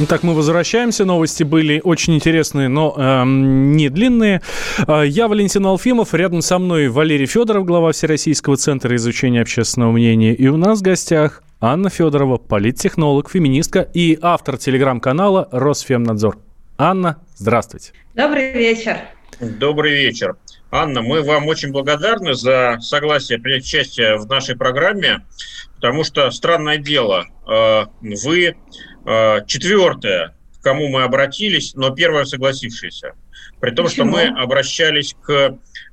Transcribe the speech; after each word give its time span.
Ну 0.00 0.06
так, 0.06 0.22
мы 0.22 0.32
возвращаемся. 0.32 1.04
Новости 1.04 1.42
были 1.42 1.82
очень 1.84 2.14
интересные, 2.14 2.68
но 2.68 2.94
эм, 2.96 3.76
не 3.76 3.90
длинные. 3.90 4.40
Э, 4.88 5.02
Я 5.06 5.28
Валентин 5.28 5.66
Алфимов. 5.66 6.14
Рядом 6.14 6.40
со 6.40 6.58
мной 6.58 6.88
Валерий 6.88 7.26
Федоров, 7.26 7.66
глава 7.66 7.92
Всероссийского 7.92 8.56
центра 8.56 8.96
изучения 8.96 9.42
общественного 9.42 9.92
мнения. 9.92 10.32
И 10.34 10.48
у 10.48 10.56
нас 10.56 10.78
в 10.78 10.82
гостях 10.82 11.42
Анна 11.60 11.90
Федорова, 11.90 12.38
политтехнолог, 12.38 13.30
феминистка 13.30 13.80
и 13.92 14.18
автор 14.22 14.56
телеграм-канала 14.56 15.50
«Росфемнадзор». 15.52 16.38
Анна, 16.78 17.18
здравствуйте. 17.36 17.92
Добрый 18.14 18.52
вечер. 18.54 19.00
Добрый 19.38 19.92
вечер. 19.92 20.36
Анна, 20.70 21.02
мы 21.02 21.20
вам 21.20 21.46
очень 21.46 21.72
благодарны 21.72 22.32
за 22.32 22.78
согласие 22.80 23.38
принять 23.38 23.64
участие 23.64 24.16
в 24.16 24.26
нашей 24.28 24.56
программе, 24.56 25.26
потому 25.74 26.04
что 26.04 26.30
странное 26.30 26.78
дело, 26.78 27.26
э, 27.46 27.84
вы 28.00 28.56
э, 29.04 29.44
четвертая, 29.46 30.34
к 30.58 30.62
кому 30.62 30.88
мы 30.88 31.02
обратились, 31.02 31.74
но 31.74 31.90
первая 31.90 32.24
согласившаяся. 32.24 33.14
При 33.60 33.70
том, 33.72 33.88
что 33.88 34.04
Почему? 34.04 34.12
мы 34.12 34.40
обращались 34.42 35.14
к 35.22 35.30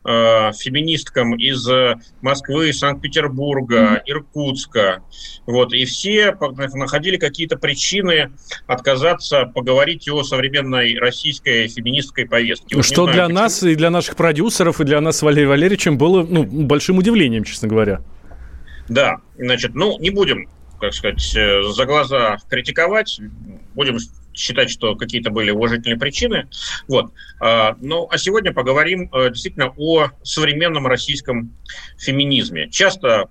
э, 0.05 0.51
феминисткам 0.53 1.35
из 1.35 1.67
Москвы, 2.21 2.71
Санкт-Петербурга, 2.73 4.01
Иркутска, 4.05 5.03
вот, 5.45 5.73
и 5.73 5.85
все 5.85 6.35
находили 6.73 7.17
какие-то 7.17 7.57
причины 7.57 8.31
отказаться 8.67 9.45
поговорить 9.45 10.09
о 10.09 10.23
современной 10.23 10.97
российской 10.97 11.67
феминистской 11.67 12.25
повестке. 12.25 12.75
Вот 12.75 12.85
Что 12.85 13.03
знаю, 13.03 13.13
для 13.15 13.23
почему. 13.25 13.39
нас 13.39 13.63
и 13.63 13.75
для 13.75 13.89
наших 13.89 14.15
продюсеров, 14.15 14.81
и 14.81 14.83
для 14.83 15.01
нас 15.01 15.17
с 15.17 15.21
Валерием 15.21 15.49
Валерьевичем 15.49 15.97
было 15.97 16.23
ну, 16.23 16.43
большим 16.43 16.97
удивлением, 16.97 17.43
честно 17.43 17.67
говоря. 17.67 18.01
Да, 18.89 19.17
значит, 19.37 19.75
ну, 19.75 19.97
не 19.99 20.09
будем, 20.09 20.49
так 20.79 20.93
сказать, 20.93 21.35
э, 21.35 21.63
за 21.63 21.85
глаза 21.85 22.37
критиковать, 22.49 23.19
будем 23.73 23.97
считать, 24.33 24.69
что 24.69 24.95
какие-то 24.95 25.31
были 25.31 25.49
уважительные 25.49 25.97
причины. 25.97 26.47
Вот. 26.87 27.11
А, 27.39 27.75
Ну, 27.81 28.07
а 28.09 28.17
сегодня 28.17 28.53
поговорим 28.53 29.09
э, 29.11 29.29
действительно 29.29 29.73
о 29.77 30.09
современном 30.23 30.85
российском 30.87 31.55
феминизме. 31.97 32.69
Часто 32.69 33.29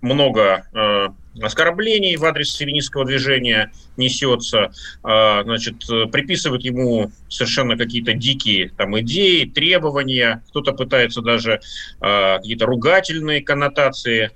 много 0.00 0.66
э, 0.72 1.08
оскорблений 1.42 2.14
в 2.16 2.24
адрес 2.24 2.54
феминистского 2.54 3.04
движения 3.04 3.72
несется, 3.96 4.70
значит, 5.02 5.78
приписывают 6.12 6.62
ему 6.62 7.10
совершенно 7.28 7.76
какие-то 7.76 8.12
дикие 8.12 8.68
там 8.68 9.00
идеи, 9.00 9.44
требования, 9.46 10.44
кто-то 10.50 10.72
пытается 10.72 11.22
даже 11.22 11.60
какие-то 11.98 12.66
ругательные 12.66 13.42
коннотации 13.42 14.30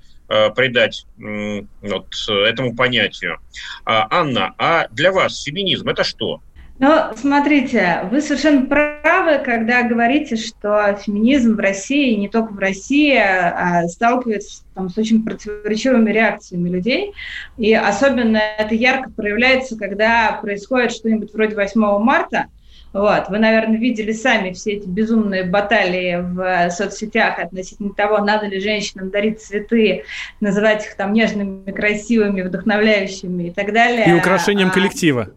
придать 0.51 1.05
м, 1.19 1.67
вот 1.81 2.07
э, 2.29 2.33
этому 2.45 2.75
понятию. 2.75 3.37
А, 3.85 4.07
Анна, 4.09 4.53
а 4.57 4.87
для 4.89 5.11
вас 5.11 5.41
феминизм 5.43 5.89
это 5.89 6.03
что? 6.03 6.41
Ну, 6.79 6.93
смотрите, 7.17 8.07
вы 8.09 8.21
совершенно 8.21 8.65
правы, 8.65 9.43
когда 9.43 9.83
говорите, 9.83 10.37
что 10.37 10.95
феминизм 10.95 11.55
в 11.57 11.59
России, 11.59 12.15
не 12.15 12.29
только 12.29 12.53
в 12.53 12.57
России, 12.57 13.17
а, 13.17 13.85
сталкивается 13.89 14.63
там, 14.73 14.87
с 14.87 14.97
очень 14.97 15.25
противоречивыми 15.25 16.09
реакциями 16.09 16.69
людей. 16.69 17.11
И 17.57 17.73
особенно 17.73 18.37
это 18.37 18.75
ярко 18.75 19.09
проявляется, 19.09 19.77
когда 19.77 20.39
происходит 20.41 20.93
что-нибудь 20.93 21.33
вроде 21.33 21.55
8 21.55 21.99
марта. 21.99 22.45
Вот. 22.91 23.29
Вы, 23.29 23.37
наверное, 23.37 23.77
видели 23.77 24.11
сами 24.11 24.51
все 24.51 24.73
эти 24.73 24.87
безумные 24.87 25.43
баталии 25.43 26.17
в 26.19 26.71
соцсетях 26.71 27.37
относительно 27.37 27.93
того, 27.93 28.17
надо 28.19 28.47
ли 28.47 28.59
женщинам 28.59 29.11
дарить 29.11 29.41
цветы, 29.41 30.05
называть 30.39 30.85
их 30.85 30.95
там 30.95 31.13
нежными, 31.13 31.71
красивыми, 31.71 32.41
вдохновляющими 32.41 33.49
и 33.49 33.51
так 33.51 33.73
далее. 33.73 34.09
И 34.09 34.13
украшением 34.13 34.69
А, 34.69 34.71
коллектива. 34.71 35.29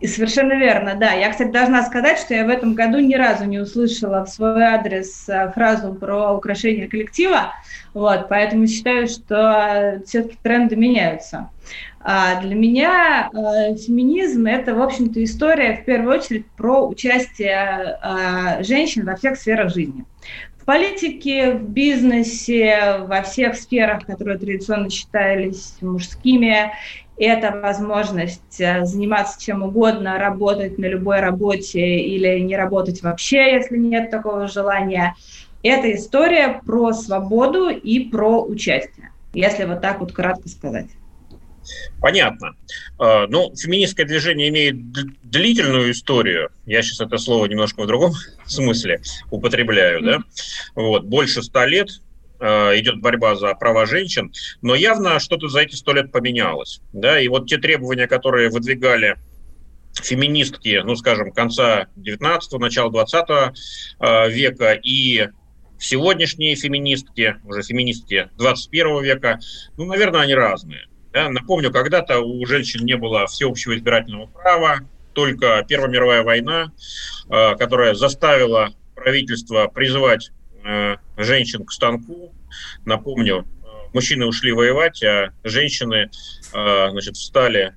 И 0.00 0.06
совершенно 0.06 0.54
верно, 0.54 0.94
да. 0.94 1.12
Я, 1.12 1.30
кстати, 1.30 1.50
должна 1.50 1.82
сказать, 1.82 2.18
что 2.18 2.32
я 2.32 2.46
в 2.46 2.48
этом 2.48 2.74
году 2.74 2.98
ни 3.00 3.14
разу 3.14 3.44
не 3.44 3.58
услышала 3.58 4.24
в 4.24 4.30
свой 4.30 4.62
адрес 4.62 5.28
э, 5.28 5.52
фразу 5.54 5.92
про 5.92 6.32
украшение 6.34 6.88
коллектива, 6.88 7.52
вот, 7.92 8.28
поэтому 8.30 8.66
считаю, 8.66 9.06
что 9.08 10.00
все-таки 10.06 10.38
тренды 10.42 10.76
меняются. 10.76 11.50
А 12.02 12.40
для 12.40 12.54
меня 12.54 13.30
э, 13.30 13.76
феминизм– 13.76 14.46
это, 14.46 14.74
в 14.74 14.80
общем-то, 14.80 15.22
история, 15.22 15.76
в 15.76 15.84
первую 15.84 16.18
очередь, 16.18 16.46
про 16.52 16.86
участие 16.88 17.98
э, 18.02 18.62
женщин 18.64 19.04
во 19.04 19.16
всех 19.16 19.36
сферах 19.36 19.74
жизни. 19.74 20.06
В 20.56 20.64
политике, 20.64 21.52
в 21.52 21.68
бизнесе, 21.68 23.00
во 23.00 23.20
всех 23.20 23.54
сферах, 23.54 24.06
которые 24.06 24.38
традиционно 24.38 24.88
считались 24.88 25.76
мужскими, 25.82 26.72
это 27.18 27.50
возможность 27.60 28.56
заниматься 28.56 29.38
чем 29.38 29.62
угодно, 29.62 30.18
работать 30.18 30.78
на 30.78 30.86
любой 30.86 31.20
работе 31.20 31.98
или 31.98 32.38
не 32.38 32.56
работать 32.56 33.02
вообще, 33.02 33.52
если 33.52 33.76
нет 33.76 34.10
такого 34.10 34.48
желания. 34.48 35.16
Это 35.62 35.92
история 35.94 36.62
про 36.64 36.94
свободу 36.94 37.68
и 37.68 38.08
про 38.08 38.42
участие, 38.42 39.10
если 39.34 39.64
вот 39.64 39.82
так 39.82 40.00
вот 40.00 40.12
кратко 40.12 40.48
сказать. 40.48 40.86
Понятно. 42.00 42.56
Э, 42.98 43.26
Ну, 43.28 43.54
феминистское 43.54 44.06
движение 44.06 44.48
имеет 44.48 44.76
длительную 45.22 45.92
историю. 45.92 46.50
Я 46.66 46.82
сейчас 46.82 47.00
это 47.00 47.18
слово 47.18 47.46
немножко 47.46 47.82
в 47.82 47.86
другом 47.86 48.12
смысле 48.46 49.02
употребляю, 49.30 50.02
да? 50.02 50.18
Вот, 50.74 51.04
больше 51.04 51.42
ста 51.42 51.66
лет 51.66 51.88
э, 52.40 52.78
идет 52.78 53.00
борьба 53.00 53.36
за 53.36 53.54
права 53.54 53.86
женщин, 53.86 54.32
но 54.62 54.74
явно 54.74 55.18
что-то 55.20 55.48
за 55.48 55.60
эти 55.60 55.74
сто 55.74 55.92
лет 55.92 56.10
поменялось, 56.12 56.80
да? 56.92 57.20
И 57.20 57.28
вот 57.28 57.48
те 57.48 57.58
требования, 57.58 58.06
которые 58.06 58.50
выдвигали 58.50 59.16
феминистки, 59.94 60.80
ну, 60.84 60.96
скажем, 60.96 61.32
конца 61.32 61.88
19-го, 61.96 62.58
начала 62.58 62.90
20 62.90 63.54
века 64.30 64.72
и 64.72 65.28
сегодняшние 65.80 66.54
феминистки, 66.54 67.36
уже 67.44 67.62
феминистки 67.62 68.28
21 68.36 69.02
века, 69.02 69.40
ну, 69.76 69.86
наверное, 69.86 70.20
они 70.20 70.34
разные. 70.34 70.86
Да, 71.12 71.28
напомню, 71.28 71.72
когда-то 71.72 72.20
у 72.20 72.44
женщин 72.46 72.84
не 72.84 72.96
было 72.96 73.26
всеобщего 73.26 73.76
избирательного 73.76 74.26
права, 74.26 74.80
только 75.12 75.64
Первая 75.68 75.90
мировая 75.90 76.22
война, 76.22 76.72
э, 77.28 77.56
которая 77.56 77.94
заставила 77.94 78.70
правительство 78.94 79.66
призывать 79.66 80.30
э, 80.64 80.96
женщин 81.16 81.64
к 81.64 81.72
станку. 81.72 82.32
Напомню, 82.84 83.44
э, 83.44 83.66
мужчины 83.92 84.26
ушли 84.26 84.52
воевать, 84.52 85.02
а 85.02 85.32
женщины 85.42 86.10
значит, 86.52 87.16
встали 87.16 87.76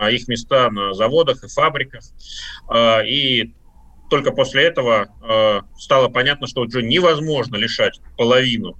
на 0.00 0.10
их 0.10 0.28
места 0.28 0.70
на 0.70 0.94
заводах 0.94 1.42
и 1.42 1.48
фабриках. 1.48 2.04
И 3.04 3.54
только 4.08 4.30
после 4.30 4.64
этого 4.64 5.08
стало 5.76 6.08
понятно, 6.08 6.46
что 6.46 6.60
уже 6.60 6.82
невозможно 6.82 7.56
лишать 7.56 8.00
половину 8.16 8.78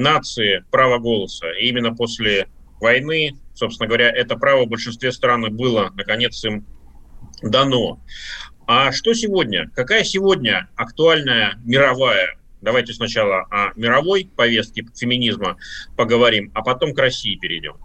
нации 0.00 0.64
права 0.70 0.98
голоса. 0.98 1.50
И 1.52 1.68
именно 1.68 1.94
после 1.94 2.48
войны, 2.80 3.36
собственно 3.54 3.86
говоря, 3.86 4.10
это 4.10 4.36
право 4.36 4.64
в 4.64 4.68
большинстве 4.68 5.12
стран 5.12 5.54
было, 5.54 5.90
наконец, 5.94 6.42
им 6.44 6.66
дано. 7.42 8.00
А 8.66 8.92
что 8.92 9.14
сегодня? 9.14 9.70
Какая 9.74 10.04
сегодня 10.04 10.68
актуальная 10.76 11.54
мировая? 11.64 12.38
Давайте 12.60 12.92
сначала 12.92 13.46
о 13.50 13.72
мировой 13.74 14.30
повестке 14.36 14.84
феминизма 14.94 15.56
поговорим, 15.96 16.50
а 16.54 16.62
потом 16.62 16.94
к 16.94 16.98
России 16.98 17.36
перейдем. 17.36 17.76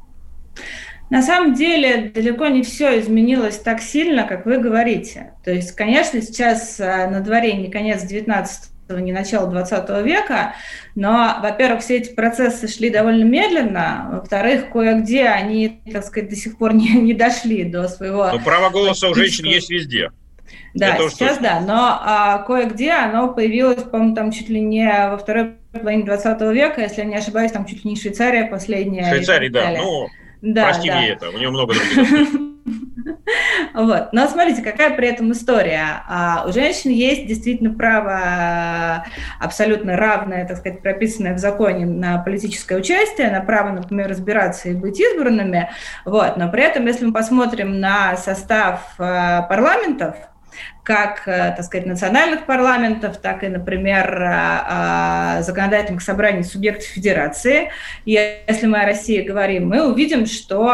На 1.10 1.22
самом 1.22 1.54
деле 1.54 2.12
далеко 2.14 2.48
не 2.48 2.64
все 2.64 3.00
изменилось 3.00 3.60
так 3.60 3.80
сильно, 3.82 4.24
как 4.24 4.46
вы 4.46 4.58
говорите. 4.58 5.34
То 5.44 5.52
есть, 5.52 5.74
конечно, 5.74 6.22
сейчас 6.22 6.80
э, 6.80 7.08
на 7.10 7.20
дворе 7.20 7.54
не 7.54 7.70
конец 7.70 8.04
19 8.04 8.72
не 8.90 9.12
начало 9.12 9.48
20 9.48 9.90
века, 10.06 10.56
но, 10.96 11.38
во-первых, 11.42 11.82
все 11.82 11.98
эти 11.98 12.14
процессы 12.14 12.68
шли 12.68 12.90
довольно 12.90 13.24
медленно, 13.24 14.10
во-вторых, 14.12 14.70
кое-где 14.72 15.26
они, 15.26 15.82
так 15.92 16.04
сказать, 16.04 16.30
до 16.30 16.36
сих 16.36 16.58
пор 16.58 16.74
не, 16.74 16.90
не 16.94 17.14
дошли 17.14 17.64
до 17.64 17.88
своего... 17.88 18.30
Но 18.32 18.40
право 18.40 18.70
голоса 18.70 19.10
у 19.10 19.16
женщин 19.16 19.46
есть 19.46 19.70
везде. 19.70 20.12
Да, 20.74 20.96
Это 20.96 21.10
сейчас 21.10 21.38
да, 21.40 21.62
но 21.62 22.00
а, 22.02 22.40
кое-где 22.40 22.92
оно 22.92 23.34
появилось, 23.34 23.82
по-моему, 23.84 24.14
там 24.14 24.32
чуть 24.32 24.50
ли 24.50 24.60
не 24.60 24.86
во 25.10 25.18
второй 25.18 25.56
половине 25.72 26.04
20 26.04 26.42
века, 26.54 26.82
если 26.82 27.02
я 27.02 27.06
не 27.06 27.16
ошибаюсь, 27.16 27.52
там 27.52 27.66
чуть 27.66 27.86
ли 27.86 27.92
не 27.92 27.96
Швейцария 27.98 28.46
последняя. 28.46 29.10
так 29.50 29.50
да. 29.50 29.72
Ну, 29.82 30.08
да, 30.42 30.64
прости 30.66 30.90
да. 30.90 30.98
мне 30.98 31.10
это, 31.10 31.30
у 31.30 31.38
него 31.38 31.52
много 31.52 31.74
других. 31.74 32.30
Вот. 33.74 34.10
Но 34.14 34.28
смотрите, 34.28 34.62
какая 34.62 34.96
при 34.96 35.08
этом 35.08 35.32
история. 35.32 36.04
А, 36.08 36.46
у 36.48 36.52
женщин 36.52 36.92
есть 36.92 37.28
действительно 37.28 37.74
право 37.74 39.06
абсолютно 39.40 39.98
равное, 39.98 40.48
так 40.48 40.58
сказать, 40.58 40.82
прописанное 40.82 41.34
в 41.34 41.40
законе 41.40 41.86
на 41.86 42.20
политическое 42.20 42.78
участие, 42.78 43.32
на 43.32 43.42
право, 43.42 43.72
например, 43.72 44.10
разбираться 44.10 44.70
и 44.70 44.74
быть 44.74 45.00
избранными. 45.00 45.70
Вот. 46.06 46.38
Но 46.38 46.50
при 46.52 46.64
этом, 46.64 46.86
если 46.86 47.06
мы 47.06 47.14
посмотрим 47.14 47.80
на 47.80 48.16
состав 48.16 48.94
а, 48.98 49.42
парламентов, 49.44 50.16
как, 50.84 51.28
э, 51.28 51.54
так 51.56 51.64
сказать, 51.64 51.88
национальных 51.88 52.46
парламентов, 52.46 53.18
так 53.18 53.44
и, 53.44 53.48
например, 53.48 54.22
э, 54.22 55.40
э, 55.40 55.42
законодательных 55.42 56.02
собраний 56.02 56.44
субъектов 56.44 56.86
федерации. 56.86 57.72
И 58.06 58.12
если 58.48 58.68
мы 58.68 58.82
о 58.82 58.86
России 58.86 59.22
говорим, 59.22 59.68
мы 59.68 59.92
увидим, 59.92 60.26
что 60.26 60.72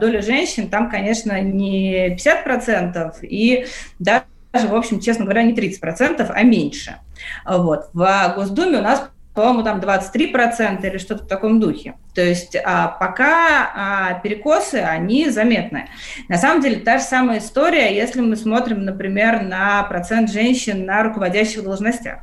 доля 0.00 0.20
женщин 0.20 0.68
там, 0.68 0.90
конечно, 0.90 1.40
не 1.40 2.16
50%, 2.16 3.22
и 3.22 3.66
даже, 3.98 4.24
в 4.52 4.74
общем, 4.74 5.00
честно 5.00 5.24
говоря, 5.24 5.42
не 5.42 5.54
30%, 5.54 6.30
а 6.34 6.42
меньше. 6.42 6.96
Вот. 7.44 7.90
В 7.92 8.32
Госдуме 8.36 8.78
у 8.78 8.82
нас 8.82 9.08
по-моему, 9.36 9.62
там 9.62 9.78
23% 9.78 10.84
или 10.84 10.98
что-то 10.98 11.24
в 11.24 11.28
таком 11.28 11.60
духе. 11.60 11.94
То 12.14 12.22
есть 12.22 12.56
а, 12.56 12.88
пока 12.88 13.70
а, 13.74 14.14
перекосы, 14.20 14.76
они 14.76 15.30
заметны. 15.30 15.88
На 16.28 16.38
самом 16.38 16.62
деле 16.62 16.80
та 16.80 16.98
же 16.98 17.04
самая 17.04 17.38
история, 17.38 17.94
если 17.94 18.20
мы 18.20 18.34
смотрим, 18.34 18.84
например, 18.84 19.42
на 19.42 19.82
процент 19.84 20.30
женщин 20.30 20.84
на 20.86 21.02
руководящих 21.04 21.62
должностях. 21.62 22.20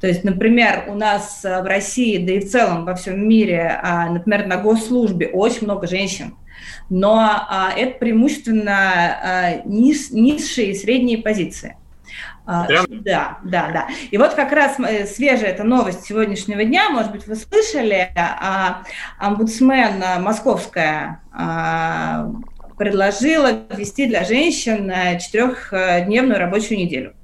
То 0.00 0.06
есть, 0.06 0.24
например, 0.24 0.84
у 0.88 0.94
нас 0.94 1.40
в 1.42 1.64
России, 1.64 2.24
да 2.24 2.32
и 2.34 2.40
в 2.40 2.50
целом 2.50 2.84
во 2.84 2.94
всем 2.94 3.26
мире, 3.28 3.80
а, 3.82 4.10
например, 4.10 4.46
на 4.46 4.58
госслужбе 4.58 5.28
очень 5.28 5.64
много 5.64 5.86
женщин 5.86 6.34
но 6.90 7.20
а, 7.20 7.72
это 7.76 7.98
преимущественно 7.98 8.72
а, 8.72 9.62
низ, 9.64 10.10
низшие 10.10 10.72
и 10.72 10.74
средние 10.74 11.18
позиции. 11.18 11.76
А, 12.52 12.64
Прям? 12.64 12.84
Да, 12.88 13.38
да, 13.44 13.70
да. 13.72 13.88
И 14.10 14.18
вот 14.18 14.34
как 14.34 14.50
раз 14.50 14.74
э, 14.80 15.06
свежая 15.06 15.50
эта 15.50 15.62
новость 15.62 16.04
сегодняшнего 16.04 16.64
дня, 16.64 16.90
может 16.90 17.12
быть, 17.12 17.24
вы 17.28 17.36
слышали, 17.36 18.10
а, 18.16 18.82
омбудсмен 19.20 20.02
э, 20.02 20.18
московская 20.18 21.22
а, 21.32 22.28
предложила 22.76 23.52
ввести 23.70 24.06
для 24.06 24.24
женщин 24.24 24.90
э, 24.90 25.20
четырехдневную 25.20 26.40
рабочую 26.40 26.78
неделю. 26.78 27.14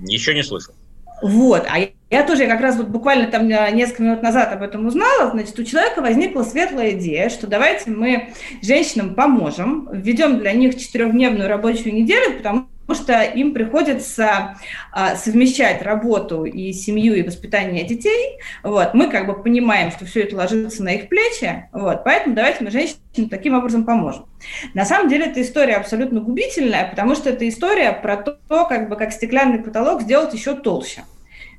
Еще 0.00 0.32
не 0.32 0.42
слышал. 0.42 0.72
Вот, 1.20 1.66
а 1.70 1.78
я 2.08 2.26
тоже 2.26 2.46
как 2.46 2.62
раз 2.62 2.76
вот 2.76 2.88
буквально 2.88 3.26
там 3.26 3.46
несколько 3.46 4.04
минут 4.04 4.22
назад 4.22 4.54
об 4.54 4.62
этом 4.62 4.86
узнала. 4.86 5.30
Значит, 5.32 5.58
у 5.58 5.64
человека 5.64 6.00
возникла 6.00 6.44
светлая 6.44 6.92
идея, 6.92 7.28
что 7.28 7.46
давайте 7.46 7.90
мы 7.90 8.32
женщинам 8.62 9.14
поможем, 9.14 9.86
введем 9.92 10.38
для 10.38 10.52
них 10.52 10.78
четырехдневную 10.78 11.46
рабочую 11.46 11.94
неделю, 11.94 12.38
потому 12.38 12.71
потому 12.86 13.04
что 13.04 13.22
им 13.22 13.54
приходится 13.54 14.56
а, 14.92 15.16
совмещать 15.16 15.82
работу 15.82 16.44
и 16.44 16.72
семью, 16.72 17.14
и 17.14 17.22
воспитание 17.22 17.84
детей. 17.84 18.38
Вот. 18.62 18.94
Мы 18.94 19.10
как 19.10 19.26
бы 19.26 19.42
понимаем, 19.42 19.90
что 19.90 20.04
все 20.04 20.22
это 20.22 20.36
ложится 20.36 20.82
на 20.82 20.90
их 20.94 21.08
плечи, 21.08 21.68
вот. 21.72 22.04
поэтому 22.04 22.34
давайте 22.34 22.64
мы 22.64 22.70
женщинам 22.70 23.28
таким 23.30 23.54
образом 23.54 23.84
поможем. 23.84 24.26
На 24.74 24.84
самом 24.84 25.08
деле 25.08 25.26
эта 25.26 25.42
история 25.42 25.76
абсолютно 25.76 26.20
губительная, 26.20 26.88
потому 26.88 27.14
что 27.14 27.30
это 27.30 27.48
история 27.48 27.92
про 27.92 28.16
то, 28.16 28.38
как, 28.66 28.88
бы, 28.88 28.96
как 28.96 29.12
стеклянный 29.12 29.62
потолок 29.62 30.02
сделать 30.02 30.34
еще 30.34 30.54
толще 30.54 31.02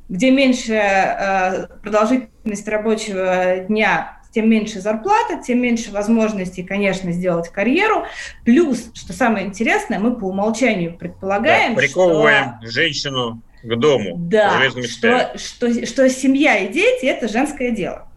где 0.09 0.31
меньше 0.31 0.73
э, 0.73 1.67
продолжительность 1.81 2.67
рабочего 2.67 3.59
дня 3.67 4.21
тем 4.33 4.49
меньше 4.49 4.81
зарплата, 4.81 5.41
тем 5.45 5.61
меньше 5.61 5.91
возможностей, 5.91 6.63
конечно, 6.63 7.11
сделать 7.11 7.49
карьеру. 7.49 8.05
Плюс, 8.43 8.89
что 8.93 9.13
самое 9.13 9.45
интересное, 9.45 9.99
мы 9.99 10.15
по 10.15 10.25
умолчанию 10.25 10.97
предполагаем, 10.97 11.75
да, 11.75 11.81
приковываем 11.81 12.55
что... 12.59 12.71
женщину 12.71 13.41
к 13.61 13.75
дому. 13.75 14.15
Да, 14.17 14.69
что, 14.69 15.37
что, 15.37 15.85
что 15.85 16.09
семья 16.09 16.57
и 16.57 16.73
дети– 16.73 17.05
это 17.07 17.27
женское 17.27 17.71
дело. 17.71 18.09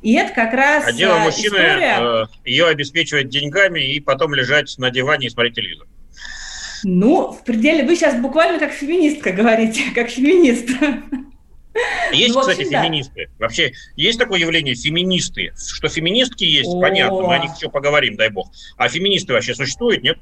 И 0.00 0.14
это 0.14 0.32
как 0.32 0.52
раз 0.54 0.86
А 0.86 0.92
дело 0.92 1.16
э, 1.18 1.24
мужчины 1.24 1.46
история... 1.46 1.98
Э, 2.00 2.26
ее 2.44 2.66
обеспечивать 2.66 3.28
деньгами 3.28 3.94
и 3.94 4.00
потом 4.00 4.34
лежать 4.34 4.74
на 4.78 4.90
диване 4.90 5.28
и 5.28 5.30
смотреть 5.30 5.54
телевизор. 5.54 5.86
Ну, 6.82 7.30
в 7.30 7.44
пределе... 7.44 7.84
Вы 7.84 7.94
сейчас 7.94 8.16
буквально 8.16 8.58
как 8.58 8.72
феминистка 8.72 9.30
говорите, 9.30 9.84
как 9.94 10.08
феминист. 10.08 10.70
Есть, 12.12 12.34
ну, 12.34 12.40
кстати, 12.40 12.62
общем, 12.62 12.82
феминисты. 12.82 13.26
Да. 13.38 13.46
Вообще, 13.46 13.72
есть 13.96 14.18
такое 14.18 14.40
явление 14.40 14.74
феминисты. 14.74 15.52
Что 15.56 15.88
феминистки 15.88 16.44
есть, 16.44 16.68
О. 16.68 16.80
понятно, 16.80 17.22
мы 17.22 17.34
о 17.34 17.38
них 17.38 17.56
еще 17.56 17.70
поговорим, 17.70 18.16
дай 18.16 18.28
бог. 18.28 18.50
А 18.76 18.88
феминисты 18.88 19.32
вообще 19.32 19.54
существуют, 19.54 20.02
нет? 20.02 20.18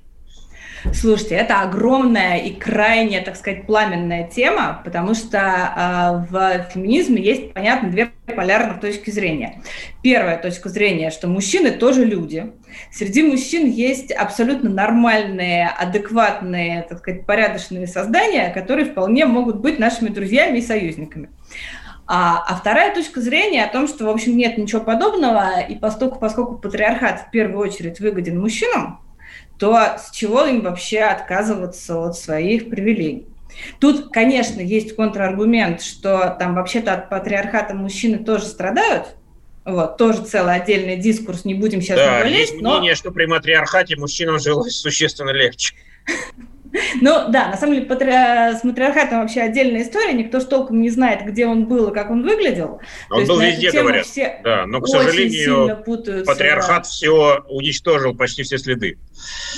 Слушайте, 0.94 1.35
это 1.35 1.61
огромная 1.61 2.38
и 2.38 2.55
крайне, 2.55 3.21
так 3.21 3.37
сказать, 3.37 3.67
пламенная 3.67 4.29
тема, 4.29 4.81
потому 4.85 5.15
что 5.15 5.38
э, 5.38 6.27
в 6.31 6.73
феминизме 6.73 7.23
есть, 7.23 7.53
понятно, 7.53 7.91
две 7.91 8.12
полярных 8.27 8.81
точки 8.81 9.11
зрения. 9.11 9.62
Первая 10.03 10.38
точка 10.38 10.69
зрения, 10.69 11.11
что 11.11 11.29
мужчины 11.29 11.73
тоже 11.73 12.05
люди. 12.05 12.53
Среди 12.91 13.23
мужчин 13.23 13.69
есть 13.69 14.11
абсолютно 14.11 14.71
нормальные, 14.71 15.69
адекватные, 15.69 16.87
так 16.88 17.00
сказать, 17.00 17.27
порядочные 17.27 17.87
создания, 17.87 18.50
которые 18.50 18.87
вполне 18.87 19.27
могут 19.27 19.56
быть 19.56 19.79
нашими 19.79 20.09
друзьями 20.09 20.59
и 20.59 20.62
союзниками. 20.62 21.29
А, 22.06 22.43
а 22.49 22.56
вторая 22.56 22.94
точка 22.94 23.21
зрения 23.21 23.65
о 23.65 23.73
том, 23.73 23.87
что, 23.87 24.06
в 24.06 24.09
общем, 24.09 24.37
нет 24.37 24.56
ничего 24.59 24.81
подобного, 24.81 25.61
и 25.61 25.77
поскольку, 25.77 26.19
поскольку 26.19 26.56
патриархат 26.56 27.21
в 27.21 27.31
первую 27.31 27.69
очередь 27.69 28.00
выгоден 28.00 28.41
мужчинам, 28.41 29.00
то 29.60 29.98
с 29.98 30.10
чего 30.10 30.46
им 30.46 30.62
вообще 30.62 31.00
отказываться 31.00 31.98
от 31.98 32.16
своих 32.16 32.70
привилегий? 32.70 33.26
Тут, 33.78 34.10
конечно, 34.10 34.60
есть 34.60 34.96
контраргумент, 34.96 35.82
что 35.82 36.34
там 36.38 36.54
вообще-то 36.54 36.94
от 36.94 37.10
патриархата 37.10 37.74
мужчины 37.74 38.24
тоже 38.24 38.44
страдают, 38.44 39.16
вот, 39.66 39.98
тоже 39.98 40.24
целый 40.24 40.54
отдельный 40.54 40.96
дискурс, 40.96 41.44
не 41.44 41.54
будем 41.54 41.82
сейчас 41.82 41.98
да, 41.98 42.24
лезть. 42.24 42.52
есть 42.52 42.62
мнение, 42.62 42.92
но... 42.92 42.96
что 42.96 43.10
при 43.10 43.26
матриархате 43.26 43.96
мужчинам 43.96 44.38
жилось 44.38 44.76
существенно 44.80 45.30
легче. 45.30 45.74
Ну 47.00 47.28
да, 47.28 47.49
на 47.49 47.56
самом 47.56 47.75
деле 47.75 47.87
патри... 47.87 48.11
с 48.11 48.62
матриархатом 48.62 49.20
вообще 49.20 49.40
отдельная 49.40 49.82
история, 49.82 50.12
никто 50.12 50.40
ж 50.40 50.44
толком 50.44 50.81
не 50.81 50.90
знает, 50.90 51.25
где 51.25 51.46
он 51.46 51.67
был 51.67 51.88
и 51.88 51.94
как 51.94 52.11
он 52.11 52.22
выглядел. 52.22 52.81
Он 53.11 53.26
был 53.26 53.40
везде, 53.40 53.72
говорят. 53.72 54.06
Все 54.06 54.40
да, 54.44 54.67
но, 54.67 54.81
к 54.81 54.88
сожалению, 54.88 55.82
патриархат 56.25 56.87
все 56.87 57.44
уничтожил, 57.49 58.14
почти 58.14 58.43
все 58.43 58.58
следы. 58.58 58.99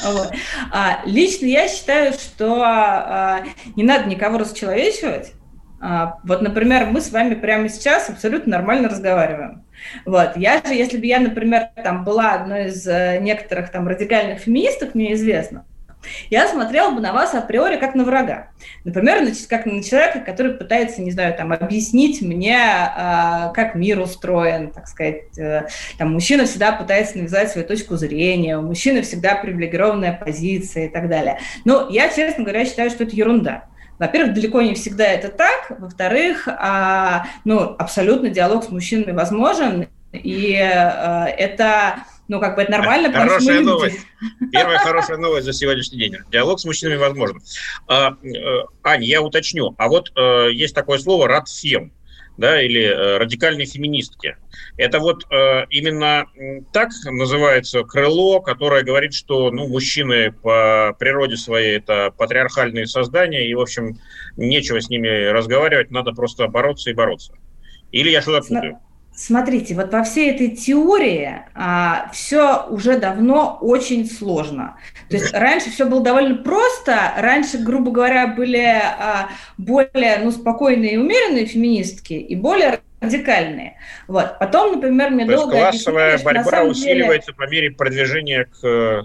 Вот. 0.04 0.32
А, 0.72 1.02
лично 1.04 1.46
я 1.46 1.68
считаю, 1.68 2.12
что 2.12 2.62
а, 2.62 3.44
не 3.76 3.82
надо 3.82 4.08
никого 4.08 4.38
расчеловечивать. 4.38 5.32
А, 5.80 6.18
вот, 6.24 6.42
например, 6.42 6.86
мы 6.86 7.00
с 7.00 7.10
вами 7.10 7.34
прямо 7.34 7.68
сейчас 7.68 8.08
абсолютно 8.08 8.52
нормально 8.52 8.88
разговариваем. 8.88 9.64
Вот. 10.06 10.36
Я 10.36 10.62
же, 10.64 10.74
если 10.74 10.96
бы 10.96 11.06
я, 11.06 11.18
например, 11.18 11.70
там 11.82 12.04
была 12.04 12.34
одной 12.34 12.66
из 12.66 12.86
э, 12.86 13.18
некоторых 13.20 13.70
там 13.70 13.88
радикальных 13.88 14.40
феминисток, 14.40 14.94
мне 14.94 15.14
известно, 15.14 15.66
я 16.30 16.48
смотрела 16.48 16.90
бы 16.90 17.00
на 17.00 17.12
вас 17.12 17.34
априори 17.34 17.76
как 17.76 17.94
на 17.94 18.04
врага. 18.04 18.48
Например, 18.84 19.26
как 19.48 19.66
на 19.66 19.82
человека, 19.82 20.20
который 20.20 20.54
пытается, 20.54 21.02
не 21.02 21.10
знаю, 21.10 21.34
там, 21.34 21.52
объяснить 21.52 22.22
мне, 22.22 22.56
э, 22.56 23.52
как 23.54 23.74
мир 23.74 24.00
устроен, 24.00 24.70
так 24.70 24.88
сказать. 24.88 25.38
Э, 25.38 25.66
там, 25.98 26.12
мужчина 26.12 26.44
всегда 26.44 26.72
пытается 26.72 27.18
навязать 27.18 27.50
свою 27.50 27.66
точку 27.66 27.96
зрения, 27.96 28.58
у 28.58 28.62
мужчины 28.62 29.02
всегда 29.02 29.34
привилегированная 29.36 30.12
позиция 30.12 30.86
и 30.86 30.88
так 30.88 31.08
далее. 31.08 31.38
Но 31.64 31.88
я, 31.90 32.08
честно 32.08 32.44
говоря, 32.44 32.64
считаю, 32.64 32.90
что 32.90 33.04
это 33.04 33.14
ерунда. 33.14 33.64
Во-первых, 33.98 34.34
далеко 34.34 34.62
не 34.62 34.74
всегда 34.74 35.04
это 35.04 35.28
так. 35.28 35.78
Во-вторых, 35.78 36.48
а, 36.48 37.26
ну, 37.44 37.76
абсолютно 37.78 38.30
диалог 38.30 38.64
с 38.64 38.68
мужчинами 38.70 39.12
возможен, 39.12 39.86
и 40.12 40.56
а, 40.60 41.26
это 41.28 42.02
ну, 42.32 42.40
как 42.40 42.56
бы 42.56 42.62
это 42.62 42.72
нормально, 42.72 43.12
Хорошая 43.12 43.60
новость. 43.60 44.06
Первая 44.52 44.78
хорошая 44.78 45.18
новость 45.18 45.44
за 45.44 45.52
сегодняшний 45.52 45.98
день. 45.98 46.16
Диалог 46.30 46.58
с 46.58 46.64
мужчинами 46.64 46.96
возможен. 46.96 47.42
А, 47.88 48.16
э, 48.22 48.36
Аня, 48.82 49.06
я 49.06 49.20
уточню. 49.20 49.74
А 49.76 49.88
вот 49.88 50.10
э, 50.16 50.48
есть 50.50 50.74
такое 50.74 50.98
слово 50.98 51.28
«радфем», 51.28 51.92
да, 52.38 52.62
или 52.62 52.84
э, 52.84 53.18
радикальные 53.18 53.66
феминистки. 53.66 54.38
Это 54.78 54.98
вот 54.98 55.26
э, 55.30 55.66
именно 55.68 56.24
так 56.72 56.88
называется 57.04 57.82
крыло, 57.82 58.40
которое 58.40 58.82
говорит, 58.82 59.12
что 59.12 59.50
ну, 59.50 59.68
мужчины 59.68 60.32
по 60.32 60.96
природе 60.98 61.36
своей 61.36 61.76
это 61.76 62.14
патриархальные 62.16 62.86
создания, 62.86 63.46
и, 63.46 63.52
в 63.52 63.60
общем, 63.60 63.98
нечего 64.38 64.80
с 64.80 64.88
ними 64.88 65.28
разговаривать, 65.28 65.90
надо 65.90 66.12
просто 66.12 66.48
бороться 66.48 66.88
и 66.88 66.94
бороться. 66.94 67.34
Или 67.90 68.08
я 68.08 68.22
что-то 68.22 68.40
путаю? 68.48 68.80
Смотрите, 69.14 69.74
вот 69.74 69.92
во 69.92 70.04
всей 70.04 70.30
этой 70.30 70.48
теории 70.48 71.42
а, 71.54 72.08
все 72.12 72.66
уже 72.70 72.98
давно 72.98 73.58
очень 73.60 74.08
сложно. 74.08 74.76
То 75.10 75.16
есть 75.16 75.34
раньше 75.34 75.70
все 75.70 75.84
было 75.84 76.02
довольно 76.02 76.36
просто, 76.36 77.12
раньше, 77.18 77.58
грубо 77.58 77.90
говоря, 77.90 78.28
были 78.28 78.64
а, 78.64 79.28
более 79.58 80.18
ну, 80.22 80.30
спокойные 80.30 80.94
и 80.94 80.96
умеренные 80.96 81.44
феминистки 81.44 82.14
и 82.14 82.34
более 82.34 82.80
радикальные. 83.00 83.76
Вот. 84.08 84.38
Потом, 84.38 84.76
например, 84.76 85.10
мне 85.10 85.26
То 85.26 85.36
долго 85.36 85.52
классовая 85.52 86.18
борьба 86.18 86.62
усиливается 86.62 87.32
деле... 87.32 87.36
по 87.36 87.50
мере 87.50 87.70
продвижения 87.70 88.46
к 88.46 89.04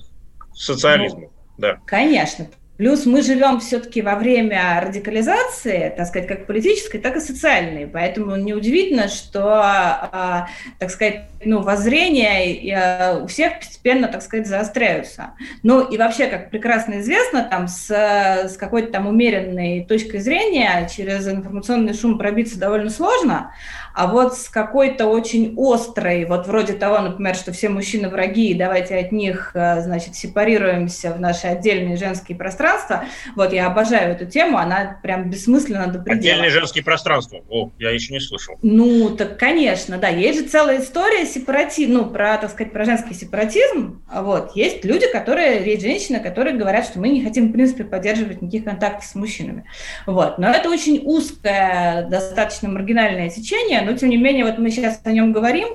социализму. 0.54 1.20
Ну, 1.20 1.32
Да. 1.58 1.80
Конечно. 1.86 2.48
Плюс 2.78 3.08
мы 3.08 3.24
живем 3.24 3.60
все-таки 3.60 4.02
во 4.04 4.16
время 4.16 4.80
радикализации, 4.82 5.94
так 5.96 6.06
сказать, 6.08 6.28
как 6.28 6.46
политической, 6.46 7.00
так 7.00 7.16
и 7.16 7.20
социальной. 7.20 7.88
Поэтому 7.88 8.36
неудивительно, 8.36 9.08
что, 9.08 9.62
а, 9.62 10.48
так 10.78 10.92
сказать, 10.92 11.24
ну, 11.44 11.62
воззрения 11.62 12.76
а, 12.76 13.20
у 13.24 13.28
всех 13.28 13.60
постепенно, 13.60 14.08
так 14.08 14.22
сказать, 14.22 14.48
заостряются. 14.48 15.32
Ну 15.64 15.82
и 15.82 15.98
вообще, 15.98 16.28
как 16.28 16.52
прекрасно 16.52 17.00
известно, 17.00 17.44
там 17.44 17.68
с, 17.68 17.90
с 17.90 18.58
какой-то 18.58 18.92
там 18.92 19.08
умеренной 19.08 19.84
точкой 19.84 20.20
зрения 20.20 20.88
через 20.96 21.28
информационный 21.28 21.96
шум 21.96 22.20
пробиться 22.20 22.60
довольно 22.60 22.92
сложно, 22.92 23.54
а 23.96 24.06
вот 24.06 24.38
с 24.38 24.50
какой-то 24.50 25.08
очень 25.08 25.56
острой, 25.58 26.26
вот 26.26 26.46
вроде 26.46 26.74
того, 26.74 27.00
например, 27.00 27.34
что 27.34 27.52
все 27.52 27.70
мужчины 27.70 28.10
враги, 28.10 28.52
и 28.52 28.54
давайте 28.54 28.96
от 28.96 29.12
них, 29.12 29.52
а, 29.56 29.82
значит, 29.82 30.16
сепарируемся 30.16 31.12
в 31.12 31.20
наши 31.20 31.48
отдельные 31.48 31.98
женские 31.98 32.38
пространства, 32.38 32.67
пространство. 32.68 33.06
Вот, 33.36 33.54
я 33.54 33.68
обожаю 33.68 34.14
эту 34.14 34.26
тему, 34.26 34.58
она 34.58 35.00
прям 35.02 35.30
бессмысленно 35.30 35.88
до 35.88 36.00
предела. 36.00 36.20
Отдельные 36.20 36.50
женские 36.50 36.84
пространства. 36.84 37.40
О, 37.50 37.72
я 37.80 37.92
еще 37.92 38.14
не 38.14 38.20
слышал. 38.20 38.58
Ну, 38.62 39.10
так, 39.12 39.38
конечно, 39.38 39.98
да. 39.98 40.10
Есть 40.10 40.40
же 40.40 40.46
целая 40.48 40.82
история 40.82 41.26
сепаратизм, 41.26 41.94
ну, 41.94 42.06
про, 42.06 42.38
так 42.38 42.52
сказать, 42.52 42.74
про 42.74 42.86
женский 42.86 43.14
сепаратизм. 43.14 44.04
Вот, 44.14 44.56
есть 44.56 44.84
люди, 44.84 45.10
которые, 45.12 45.66
есть 45.66 45.82
женщины, 45.82 46.20
которые 46.20 46.56
говорят, 46.56 46.86
что 46.86 47.00
мы 47.00 47.10
не 47.10 47.24
хотим, 47.24 47.50
в 47.50 47.52
принципе, 47.52 47.84
поддерживать 47.84 48.42
никаких 48.42 48.66
контактов 48.66 49.06
с 49.06 49.16
мужчинами. 49.16 49.66
Вот, 50.06 50.38
но 50.38 50.50
это 50.50 50.70
очень 50.70 51.02
узкое, 51.04 52.08
достаточно 52.10 52.70
маргинальное 52.70 53.30
течение, 53.30 53.82
но, 53.82 53.94
тем 53.94 54.10
не 54.10 54.18
менее, 54.18 54.46
вот 54.46 54.58
мы 54.58 54.70
сейчас 54.72 55.00
о 55.04 55.12
нем 55.12 55.32
говорим, 55.32 55.70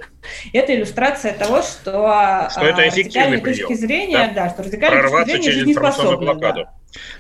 это 0.53 0.75
иллюстрация 0.75 1.33
того, 1.33 1.63
что, 1.63 2.49
что 2.51 2.61
это 2.61 2.89
эффективный 2.89 3.39
прием, 3.39 3.69
точки 3.69 3.75
зрения, 3.75 4.33
да, 4.35 4.45
да 4.45 4.51
что 4.51 4.63
радикальные 4.63 5.03
точки 5.03 5.25
зрения 5.25 5.51
жизнеспособны. 5.53 6.35
Да. 6.35 6.73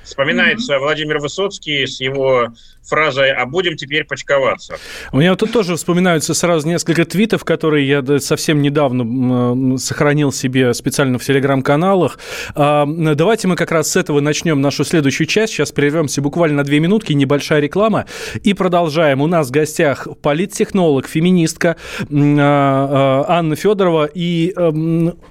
Вспоминается 0.02 0.74
mm-hmm. 0.74 0.78
Владимир 0.78 1.18
Высоцкий 1.18 1.86
с 1.86 2.00
его 2.00 2.48
фразой 2.82 3.30
«а 3.30 3.46
будем 3.46 3.76
теперь 3.76 4.04
почковаться». 4.04 4.76
У 5.12 5.18
меня 5.18 5.30
вот 5.30 5.40
тут 5.40 5.52
тоже 5.52 5.76
вспоминаются 5.76 6.34
сразу 6.34 6.66
несколько 6.66 7.04
твитов, 7.04 7.44
которые 7.44 7.88
я 7.88 8.18
совсем 8.18 8.60
недавно 8.60 9.78
сохранил 9.78 10.32
себе 10.32 10.74
специально 10.74 11.18
в 11.18 11.24
телеграм-каналах. 11.24 12.18
А, 12.54 12.86
давайте 12.86 13.48
мы 13.48 13.56
как 13.56 13.70
раз 13.70 13.90
с 13.90 13.96
этого 13.96 14.20
начнем 14.20 14.60
нашу 14.60 14.84
следующую 14.84 15.26
часть. 15.26 15.52
Сейчас 15.52 15.72
прервемся 15.72 16.20
буквально 16.20 16.58
на 16.58 16.64
две 16.64 16.80
минутки, 16.80 17.12
небольшая 17.12 17.60
реклама, 17.60 18.06
и 18.42 18.54
продолжаем. 18.54 19.20
У 19.20 19.26
нас 19.26 19.48
в 19.48 19.50
гостях 19.50 20.08
политтехнолог, 20.20 21.06
феминистка 21.06 21.76
а, 22.00 22.06
а, 22.08 23.38
Анна 23.38 23.56
Федорова 23.56 24.08
и 24.12 24.52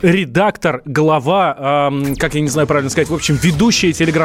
редактор, 0.02 0.82
глава, 0.86 1.92
как 2.18 2.36
я 2.36 2.42
не 2.42 2.48
знаю 2.48 2.68
правильно 2.68 2.90
сказать, 2.90 3.10
в 3.10 3.14
общем, 3.14 3.38
ведущая 3.42 3.92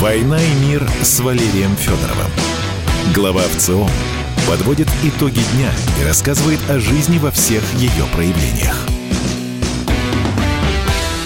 «Война 0.00 0.40
и 0.40 0.54
мир» 0.64 0.88
с 1.02 1.18
Валерием 1.18 1.74
Федоровым. 1.74 2.30
Глава 3.12 3.42
ВЦО 3.56 3.88
подводит 4.48 4.86
итоги 5.02 5.40
дня 5.54 5.72
и 6.00 6.04
рассказывает 6.04 6.60
о 6.70 6.78
жизни 6.78 7.18
во 7.18 7.32
всех 7.32 7.64
ее 7.74 8.04
проявлениях– 8.14 8.86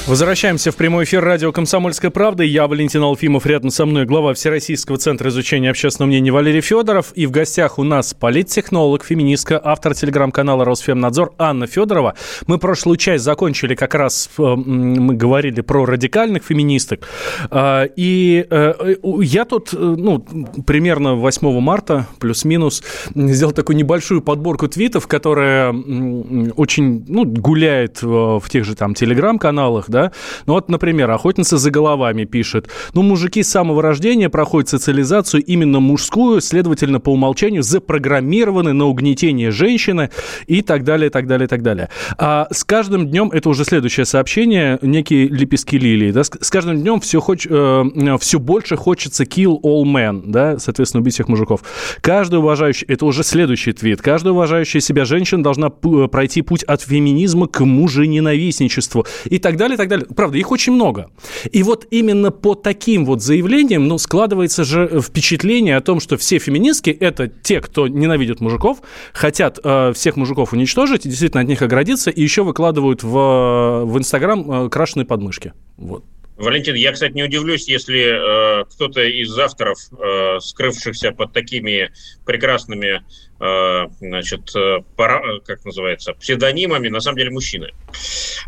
Возвращаемся 0.09 0.73
в 0.73 0.77
прямой 0.77 1.05
эфир 1.05 1.25
радио 1.25 1.53
«Комсомольская 1.53 2.11
правда». 2.11 2.43
Я 2.43 2.67
Валентин 2.67 3.03
Алфимов, 3.05 3.47
рядом 3.47 3.71
со 3.71 3.87
мной 3.87 4.05
глава 4.05 4.35
Всероссийского 4.35 4.99
центра 4.99 5.31
изучения 5.31 5.71
общественного 5.71 6.09
мнения 6.09 6.33
Валерий 6.33 6.61
Федоров. 6.61 7.13
И 7.15 7.25
в 7.25 7.31
гостях 7.31 7.79
у 7.79 7.85
нас 7.85 8.13
политтехнолог, 8.13 9.05
феминистка, 9.05 9.61
автор 9.63 9.95
телеграм-канала 9.95 10.65
«Росфемнадзор» 10.65 11.35
Анна 11.39 11.69
Федорова. 11.69 12.15
Мы 12.49 12.59
прошлую 12.59 12.97
часть 12.97 13.23
закончили 13.23 13.77
как 13.77 13.95
раз, 13.95 14.29
э, 14.39 14.43
мы 14.43 15.15
говорили 15.15 15.61
про 15.61 15.87
радикальных 15.87 16.43
феминисток. 16.43 17.09
А, 17.51 17.85
и 17.85 18.45
э, 18.51 18.95
я 19.21 19.45
тут, 19.45 19.73
э, 19.73 19.77
ну, 19.79 20.19
примерно 20.67 21.15
8 21.15 21.61
марта, 21.61 22.09
плюс-минус, 22.19 22.83
сделал 23.15 23.53
такую 23.53 23.77
небольшую 23.77 24.21
подборку 24.21 24.67
твитов, 24.67 25.07
которая 25.07 25.73
очень, 26.57 27.05
ну, 27.07 27.25
гуляет 27.25 28.03
в 28.03 28.43
тех 28.51 28.65
же 28.65 28.75
там 28.75 28.95
телеграм-каналах, 28.95 29.92
да. 29.93 30.11
Ну 30.47 30.55
вот, 30.55 30.69
например, 30.69 31.09
охотница 31.11 31.59
за 31.59 31.71
головами 31.71 32.25
пишет, 32.25 32.69
ну, 32.95 33.03
мужики 33.03 33.45
с 33.45 33.51
самого 33.51 33.81
рождения 33.81 34.29
проходят 34.29 34.69
социализацию 34.69 35.45
именно 35.45 35.79
мужскую, 35.79 36.41
следовательно, 36.41 36.99
по 36.99 37.11
умолчанию 37.11 37.63
запрограммированы 37.63 38.73
на 38.73 38.87
угнетение 38.87 39.53
женщины 39.53 40.11
и 40.47 40.63
так 40.63 40.83
далее, 40.83 41.11
так 41.11 41.29
далее, 41.29 41.47
так 41.47 41.63
далее. 41.63 41.89
А 42.19 42.49
с 42.51 42.65
каждым 42.65 43.09
днем, 43.09 43.31
это 43.33 43.49
уже 43.49 43.65
следующее 43.65 44.07
сообщение, 44.07 44.79
некие 44.83 45.29
лепестки 45.29 45.79
лилии, 45.79 46.11
да, 46.11 46.25
с 46.25 46.51
каждым 46.51 46.81
днем 46.81 47.01
все, 47.01 47.21
хоч, 47.21 47.47
э, 47.49 47.85
все 48.21 48.39
больше 48.39 48.77
хочется 48.77 49.25
kill 49.25 49.61
all 49.63 49.85
men, 49.85 50.23
да, 50.27 50.59
соответственно, 50.59 51.03
убить 51.03 51.15
всех 51.15 51.29
мужиков. 51.29 51.61
Каждый 52.01 52.39
уважающий, 52.39 52.87
это 52.89 53.05
уже 53.07 53.23
следующий 53.23 53.73
твит, 53.73 54.01
каждая 54.01 54.33
уважающая 54.33 54.81
себя 54.81 55.05
женщина 55.05 55.43
должна 55.43 55.71
пройти 55.71 56.43
путь 56.43 56.63
от 56.63 56.81
феминизма 56.83 57.47
к 57.47 57.65
мужененавистничеству 57.65 59.07
и 59.25 59.39
так 59.39 59.57
далее, 59.57 59.77
так 59.83 59.89
далее. 59.89 60.07
Правда, 60.15 60.39
их 60.39 60.51
очень 60.51 60.73
много. 60.73 61.11
И 61.51 61.63
вот 61.63 61.87
именно 61.91 62.31
по 62.31 62.55
таким 62.55 63.05
вот 63.05 63.23
заявлениям, 63.23 63.89
ну, 63.89 63.99
складывается 63.99 64.65
же 64.65 65.01
впечатление 65.01 65.77
о 65.77 65.81
том, 65.81 66.01
что 66.01 66.17
все 66.17 66.39
феминистки– 66.39 66.91
это 67.01 67.29
те, 67.29 67.61
кто 67.61 67.89
ненавидят 67.89 68.41
мужиков, 68.41 68.83
хотят 69.13 69.59
э, 69.63 69.93
всех 69.95 70.17
мужиков 70.17 70.53
уничтожить, 70.53 71.03
действительно 71.03 71.43
от 71.43 71.49
них 71.49 71.63
оградиться, 71.63 72.11
и 72.11 72.23
еще 72.23 72.43
выкладывают 72.43 73.03
в, 73.03 73.85
в 73.85 73.99
Инстаграм 73.99 74.67
э, 74.67 74.69
крашеные 74.69 75.07
подмышки. 75.07 75.53
Вот. 75.77 76.05
Валентин, 76.43 76.75
я, 76.75 76.91
кстати, 76.91 77.13
не 77.13 77.23
удивлюсь, 77.23 77.69
если 77.69 78.63
э, 78.63 78.65
кто-то 78.65 79.01
из 79.01 79.39
авторов, 79.39 79.79
э, 79.93 80.41
скрывшихся 80.41 81.13
под 81.13 81.33
такими 81.33 81.93
прекрасными, 82.27 83.05
э, 83.39 83.89
значит, 84.01 84.51
э, 84.57 84.79
пара, 84.97 85.39
как 85.47 85.65
называется, 85.65 86.15
псевдонимами, 86.15 86.89
на 86.89 86.99
самом 86.99 87.19
деле 87.19 87.31
мужчины. 87.31 87.71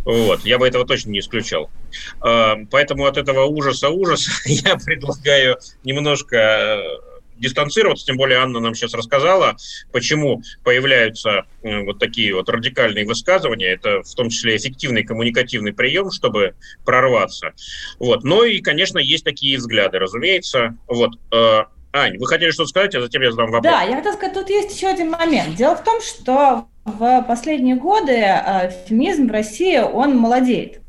Вот, 0.04 0.44
я 0.44 0.58
бы 0.58 0.66
этого 0.66 0.84
точно 0.84 1.10
не 1.10 1.20
исключал. 1.20 1.70
Э, 2.26 2.56
поэтому 2.68 3.06
от 3.06 3.16
этого 3.16 3.44
ужаса 3.44 3.90
ужас 3.90 4.28
я 4.44 4.74
предлагаю 4.74 5.58
немножко 5.84 6.36
э, 6.36 7.13
дистанцироваться, 7.36 8.06
тем 8.06 8.16
более 8.16 8.38
Анна 8.38 8.60
нам 8.60 8.74
сейчас 8.74 8.94
рассказала, 8.94 9.56
почему 9.92 10.42
появляются 10.62 11.46
э, 11.62 11.80
вот 11.80 11.98
такие 11.98 12.34
вот 12.34 12.48
радикальные 12.48 13.06
высказывания. 13.06 13.66
Это 13.66 14.02
в 14.02 14.14
том 14.14 14.28
числе 14.28 14.56
эффективный 14.56 15.04
коммуникативный 15.04 15.72
прием, 15.72 16.10
чтобы 16.10 16.54
прорваться. 16.84 17.52
Вот. 17.98 18.24
Но 18.24 18.44
и, 18.44 18.60
конечно, 18.60 18.98
есть 18.98 19.24
такие 19.24 19.58
взгляды, 19.58 19.98
разумеется. 19.98 20.76
Вот. 20.86 21.12
Э, 21.32 21.64
Ань, 21.92 22.18
вы 22.18 22.26
хотели 22.26 22.50
что-то 22.50 22.70
сказать, 22.70 22.94
а 22.96 23.00
затем 23.00 23.22
я 23.22 23.30
задам 23.30 23.52
вопрос. 23.52 23.72
Да, 23.72 23.82
я 23.82 23.96
хотела 23.96 24.14
сказать, 24.14 24.34
тут 24.34 24.50
есть 24.50 24.74
еще 24.74 24.88
один 24.88 25.10
момент. 25.10 25.54
Дело 25.54 25.76
в 25.76 25.84
том, 25.84 26.00
что 26.00 26.66
в 26.84 27.24
последние 27.28 27.76
годы 27.76 28.12
э, 28.12 28.72
феминизм 28.88 29.28
в 29.28 29.30
России, 29.30 29.78
он 29.78 30.16
молодеет. 30.16 30.80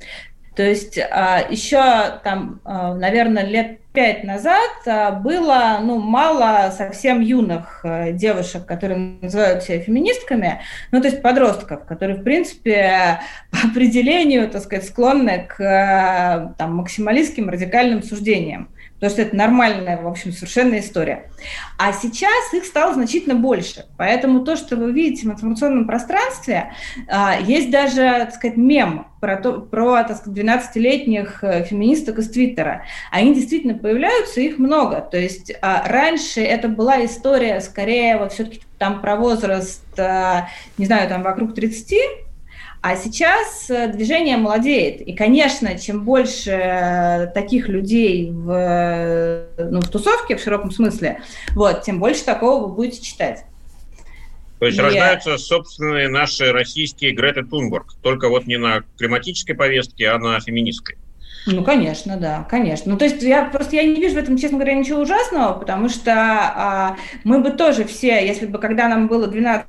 То 0.55 0.63
есть 0.63 0.97
еще 0.97 2.19
там, 2.23 2.61
наверное, 2.63 3.45
лет 3.45 3.79
пять 3.95 4.23
назад 4.25 4.71
а, 4.85 5.11
было 5.11 5.79
ну, 5.81 5.97
мало 5.97 6.71
совсем 6.77 7.21
юных 7.21 7.79
э, 7.83 8.11
девушек, 8.11 8.65
которые 8.65 9.17
называют 9.21 9.63
себя 9.63 9.79
феминистками, 9.79 10.59
ну, 10.91 11.01
то 11.01 11.07
есть 11.07 11.21
подростков, 11.21 11.85
которые, 11.85 12.17
в 12.17 12.23
принципе, 12.23 13.21
по 13.51 13.69
определению, 13.69 14.49
так 14.49 14.61
сказать, 14.61 14.85
склонны 14.85 15.47
к 15.47 15.61
э, 15.61 16.53
там, 16.57 16.75
максималистским 16.75 17.49
радикальным 17.49 18.03
суждениям. 18.03 18.69
Потому 18.95 19.11
что 19.11 19.21
это 19.21 19.35
нормальная, 19.35 20.01
в 20.01 20.07
общем, 20.07 20.31
совершенно 20.31 20.79
история. 20.79 21.29
А 21.77 21.91
сейчас 21.91 22.53
их 22.53 22.65
стало 22.65 22.93
значительно 22.93 23.35
больше. 23.35 23.85
Поэтому 23.97 24.43
то, 24.43 24.55
что 24.55 24.77
вы 24.77 24.91
видите 24.91 25.27
в 25.27 25.31
информационном 25.31 25.85
пространстве, 25.85 26.73
а, 27.07 27.37
есть 27.39 27.69
даже, 27.69 28.01
так 28.01 28.33
сказать, 28.33 28.57
мем 28.57 29.07
про, 29.19 29.37
то, 29.37 29.59
про 29.59 30.03
так 30.03 30.17
сказать, 30.17 30.39
12-летних 30.39 31.43
э, 31.43 31.65
феминисток 31.65 32.19
из 32.19 32.29
Твиттера. 32.29 32.85
Они 33.11 33.33
действительно 33.33 33.73
появляются, 33.73 34.39
их 34.39 34.57
много. 34.59 35.01
То 35.01 35.17
есть 35.17 35.51
а, 35.61 35.87
раньше 35.87 36.41
это 36.41 36.69
была 36.69 37.03
история 37.05 37.59
скорее 37.59 38.17
вот 38.17 38.33
все-таки 38.33 38.61
там 38.77 39.01
про 39.01 39.15
возраст, 39.15 39.83
а, 39.97 40.47
не 40.77 40.85
знаю, 40.85 41.09
там 41.09 41.21
вокруг 41.21 41.53
30, 41.53 41.95
а 42.87 42.95
сейчас 42.97 43.67
э, 43.71 43.87
движение 43.87 44.37
молодеет. 44.37 45.01
И, 45.01 45.13
конечно, 45.13 45.75
чем 45.79 46.05
больше 46.05 46.51
э, 46.51 47.31
таких 47.33 47.67
людей 47.67 48.29
в, 48.29 48.51
э, 48.51 49.69
ну, 49.71 49.81
в 49.81 49.89
тусовке, 49.89 50.35
в 50.35 50.39
широком 50.39 50.69
смысле, 50.69 51.23
вот, 51.55 51.81
тем 51.81 51.99
больше 51.99 52.23
такого 52.23 52.67
вы 52.67 52.75
будете 52.75 53.01
читать. 53.01 53.45
То 54.59 54.67
есть 54.67 54.77
и... 54.77 54.81
рождаются 54.81 55.35
собственные 55.39 56.09
наши 56.09 56.51
российские 56.51 57.13
Грета 57.13 57.43
Тунбург, 57.43 57.95
только 58.03 58.29
вот 58.29 58.45
не 58.45 58.57
на 58.57 58.83
климатической 58.99 59.55
повестке, 59.55 60.09
а 60.09 60.19
на 60.19 60.39
феминистской. 60.39 60.95
Ну, 61.47 61.63
конечно, 61.63 62.17
да, 62.17 62.45
конечно. 62.49 62.91
Ну, 62.91 62.97
то 62.97 63.05
есть 63.05 63.21
я 63.21 63.45
просто 63.45 63.75
я 63.75 63.83
не 63.83 64.01
вижу 64.01 64.15
в 64.15 64.17
этом, 64.17 64.35
честно 64.35 64.57
говоря, 64.57 64.73
ничего 64.73 65.01
ужасного, 65.01 65.53
потому 65.53 65.89
что 65.89 66.11
а, 66.11 66.97
мы 67.23 67.39
бы 67.39 67.51
тоже 67.51 67.85
все, 67.85 68.25
если 68.25 68.47
бы 68.47 68.57
когда 68.57 68.87
нам 68.87 69.07
было 69.07 69.27
12-13 69.27 69.65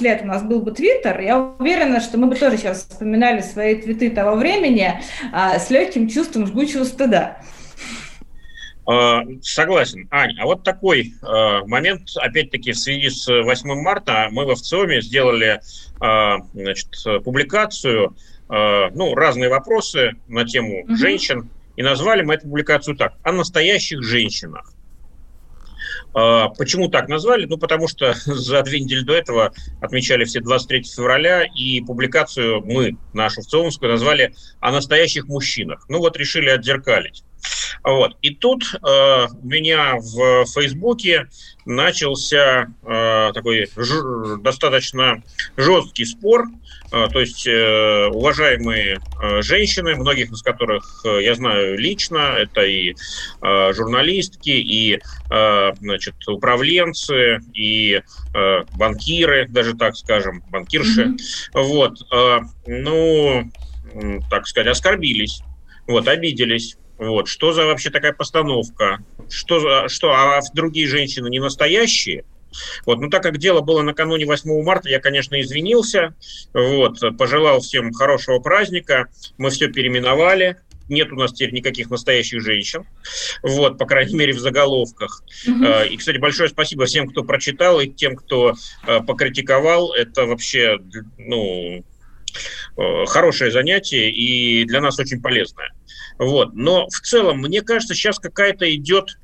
лет, 0.00 0.20
у 0.22 0.26
нас 0.26 0.42
был 0.42 0.60
бы 0.60 0.72
Твиттер, 0.72 1.18
я 1.20 1.38
уверена, 1.38 2.00
что 2.00 2.18
мы 2.18 2.26
бы 2.26 2.36
тоже 2.36 2.58
сейчас 2.58 2.86
вспоминали 2.86 3.40
свои 3.40 3.76
твиты 3.76 4.10
того 4.10 4.36
времени 4.36 5.00
а, 5.32 5.58
с 5.58 5.70
легким 5.70 6.06
чувством 6.06 6.46
жгучего 6.46 6.84
стыда. 6.84 7.38
А, 8.86 9.22
согласен, 9.40 10.06
Ань. 10.10 10.38
А 10.38 10.44
вот 10.44 10.64
такой 10.64 11.12
э, 11.22 11.60
момент, 11.66 12.10
опять-таки, 12.16 12.72
в 12.72 12.78
связи 12.78 13.08
с 13.08 13.26
8 13.26 13.74
марта 13.80 14.28
мы 14.32 14.44
в 14.44 14.54
ВЦИОМе 14.54 15.00
сделали 15.00 15.60
э, 16.02 16.36
значит, 16.54 17.24
публикацию 17.24 18.16
ну, 18.50 19.14
разные 19.14 19.48
вопросы 19.48 20.12
на 20.26 20.44
тему 20.44 20.82
угу. 20.82 20.96
женщин, 20.96 21.50
и 21.76 21.82
назвали 21.82 22.22
мы 22.22 22.34
эту 22.34 22.48
публикацию 22.48 22.96
так 22.96 23.14
«О 23.22 23.32
настоящих 23.32 24.02
женщинах». 24.02 24.72
Э, 26.14 26.46
почему 26.58 26.88
так 26.88 27.08
назвали? 27.08 27.46
Ну, 27.46 27.58
потому 27.58 27.88
что 27.88 28.14
за 28.24 28.62
две 28.62 28.80
недели 28.80 29.02
до 29.02 29.14
этого 29.14 29.52
отмечали 29.80 30.24
все 30.24 30.40
23 30.40 30.82
февраля, 30.82 31.44
и 31.44 31.80
публикацию 31.80 32.62
мы, 32.64 32.96
нашу 33.12 33.42
в 33.42 33.46
Целомскую, 33.46 33.90
назвали 33.90 34.34
«О 34.60 34.72
настоящих 34.72 35.26
мужчинах». 35.26 35.86
Ну, 35.88 35.98
вот 35.98 36.16
решили 36.16 36.48
отзеркалить. 36.48 37.24
Вот. 37.82 38.16
И 38.22 38.34
тут 38.34 38.62
э, 38.74 39.26
у 39.42 39.46
меня 39.46 39.96
в 39.96 40.46
Фейсбуке 40.46 41.28
начался 41.64 42.68
э, 42.82 43.30
такой 43.32 43.68
ж, 43.76 44.38
достаточно 44.40 45.22
жесткий 45.56 46.04
спор. 46.04 46.46
Э, 46.92 47.08
то 47.10 47.20
есть 47.20 47.46
э, 47.46 48.06
уважаемые 48.12 48.98
э, 49.22 49.42
женщины, 49.42 49.96
многих 49.96 50.30
из 50.30 50.42
которых 50.42 51.02
э, 51.04 51.22
я 51.22 51.34
знаю 51.34 51.78
лично, 51.78 52.36
это 52.38 52.62
и 52.62 52.94
э, 53.42 53.72
журналистки, 53.72 54.50
и 54.50 55.00
э, 55.30 55.72
значит, 55.80 56.16
управленцы, 56.28 57.38
и 57.54 58.02
э, 58.34 58.62
банкиры, 58.76 59.46
даже 59.48 59.74
так 59.74 59.96
скажем, 59.96 60.42
банкирши. 60.50 61.04
Mm-hmm. 61.04 61.62
Вот, 61.62 61.98
э, 62.12 62.40
ну, 62.66 63.50
так 64.28 64.46
сказать, 64.46 64.68
оскорбились, 64.68 65.42
вот, 65.86 66.06
обиделись 66.08 66.76
вот, 67.00 67.28
что 67.28 67.52
за 67.52 67.64
вообще 67.64 67.90
такая 67.90 68.12
постановка? 68.12 68.98
Что, 69.30 69.60
за, 69.60 69.88
что 69.88 70.12
а 70.12 70.40
другие 70.52 70.86
женщины 70.86 71.28
не 71.28 71.40
настоящие? 71.40 72.24
Вот, 72.84 72.98
ну 73.00 73.08
так 73.08 73.22
как 73.22 73.38
дело 73.38 73.60
было 73.60 73.82
накануне 73.82 74.26
8 74.26 74.62
марта, 74.62 74.88
я, 74.88 75.00
конечно, 75.00 75.40
извинился, 75.40 76.14
вот, 76.52 76.98
пожелал 77.16 77.60
всем 77.60 77.92
хорошего 77.92 78.40
праздника, 78.40 79.06
мы 79.38 79.50
все 79.50 79.68
переименовали, 79.68 80.56
нет 80.88 81.12
у 81.12 81.14
нас 81.14 81.32
теперь 81.32 81.54
никаких 81.54 81.88
настоящих 81.88 82.42
женщин, 82.42 82.84
вот, 83.42 83.78
по 83.78 83.86
крайней 83.86 84.14
мере, 84.14 84.32
в 84.32 84.40
заголовках. 84.40 85.22
Mm-hmm. 85.46 85.88
И, 85.88 85.96
кстати, 85.96 86.18
большое 86.18 86.48
спасибо 86.48 86.84
всем, 86.84 87.08
кто 87.08 87.22
прочитал, 87.22 87.80
и 87.80 87.88
тем, 87.88 88.16
кто 88.16 88.54
э, 88.86 89.00
покритиковал. 89.00 89.92
Это 89.92 90.26
вообще, 90.26 90.78
ну, 91.16 91.84
э, 92.76 93.06
хорошее 93.06 93.52
занятие 93.52 94.10
и 94.10 94.64
для 94.64 94.80
нас 94.80 94.98
очень 94.98 95.22
полезное. 95.22 95.70
Вот. 96.20 96.52
Но 96.52 96.86
в 96.88 97.00
целом, 97.00 97.38
мне 97.38 97.62
кажется, 97.62 97.94
сейчас 97.94 98.18
какая-то 98.18 98.72
идет 98.74 99.16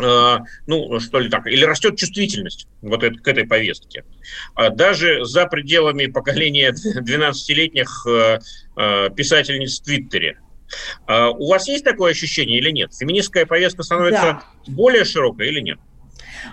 э, 0.00 0.38
ну, 0.66 0.98
что 0.98 1.20
ли 1.20 1.30
так, 1.30 1.46
или 1.46 1.64
растет 1.64 1.96
чувствительность 1.96 2.66
вот 2.82 3.04
это, 3.04 3.16
к 3.20 3.28
этой 3.28 3.46
повестке. 3.46 4.04
А 4.56 4.70
даже 4.70 5.24
за 5.24 5.46
пределами 5.46 6.06
поколения 6.06 6.72
12-летних 7.00 8.04
э, 8.08 8.40
э, 8.76 9.10
писательниц 9.10 9.78
в 9.78 9.84
Твиттере. 9.84 10.40
А 11.06 11.30
у 11.30 11.48
вас 11.48 11.68
есть 11.68 11.84
такое 11.84 12.10
ощущение 12.10 12.58
или 12.58 12.72
нет? 12.72 12.92
Феминистская 12.92 13.46
повестка 13.46 13.84
становится 13.84 14.22
да. 14.22 14.44
более 14.66 15.04
широкой 15.04 15.48
или 15.48 15.60
нет? 15.60 15.78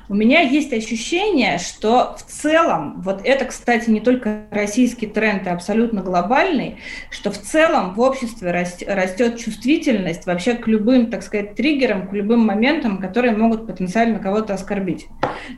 У 0.10 0.14
меня 0.14 0.42
есть 0.42 0.74
ощущение, 0.74 1.58
что 1.58 2.16
в 2.18 2.24
целом, 2.24 3.02
вот 3.02 3.22
это, 3.24 3.46
кстати, 3.46 3.90
не 3.90 4.00
только 4.00 4.44
российский 4.52 5.08
тренд, 5.08 5.48
а 5.48 5.54
абсолютно 5.54 6.02
глобальный, 6.02 6.78
что 7.10 7.32
в 7.32 7.38
целом 7.38 7.94
в 7.94 8.00
обществе 8.00 8.52
растет 8.52 9.38
чувствительность 9.38 10.26
вообще 10.26 10.54
к 10.54 10.68
любым, 10.68 11.10
так 11.10 11.24
сказать, 11.24 11.56
триггерам, 11.56 12.08
к 12.08 12.14
любым 12.14 12.42
моментам, 12.42 13.00
которые 13.00 13.36
могут 13.36 13.68
потенциально 13.68 14.20
кого-то 14.20 14.54
оскорбить. 14.54 15.08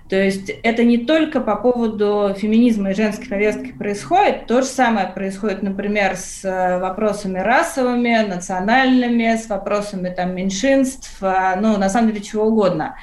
То 0.09 0.15
есть 0.15 0.49
это 0.63 0.83
не 0.83 0.99
только 0.99 1.41
по 1.41 1.55
поводу 1.55 2.35
феминизма 2.37 2.91
и 2.91 2.95
женской 2.95 3.27
повестки 3.27 3.71
происходит, 3.71 4.47
то 4.47 4.61
же 4.61 4.67
самое 4.67 5.07
происходит, 5.07 5.63
например, 5.63 6.15
с 6.15 6.43
э, 6.43 6.79
вопросами 6.79 7.39
расовыми, 7.39 8.25
национальными, 8.27 9.35
с 9.35 9.47
вопросами 9.49 10.09
там 10.09 10.35
меньшинств, 10.35 11.17
э, 11.21 11.55
ну, 11.59 11.77
на 11.77 11.89
самом 11.89 12.09
деле, 12.11 12.21
чего 12.21 12.45
угодно. 12.45 12.95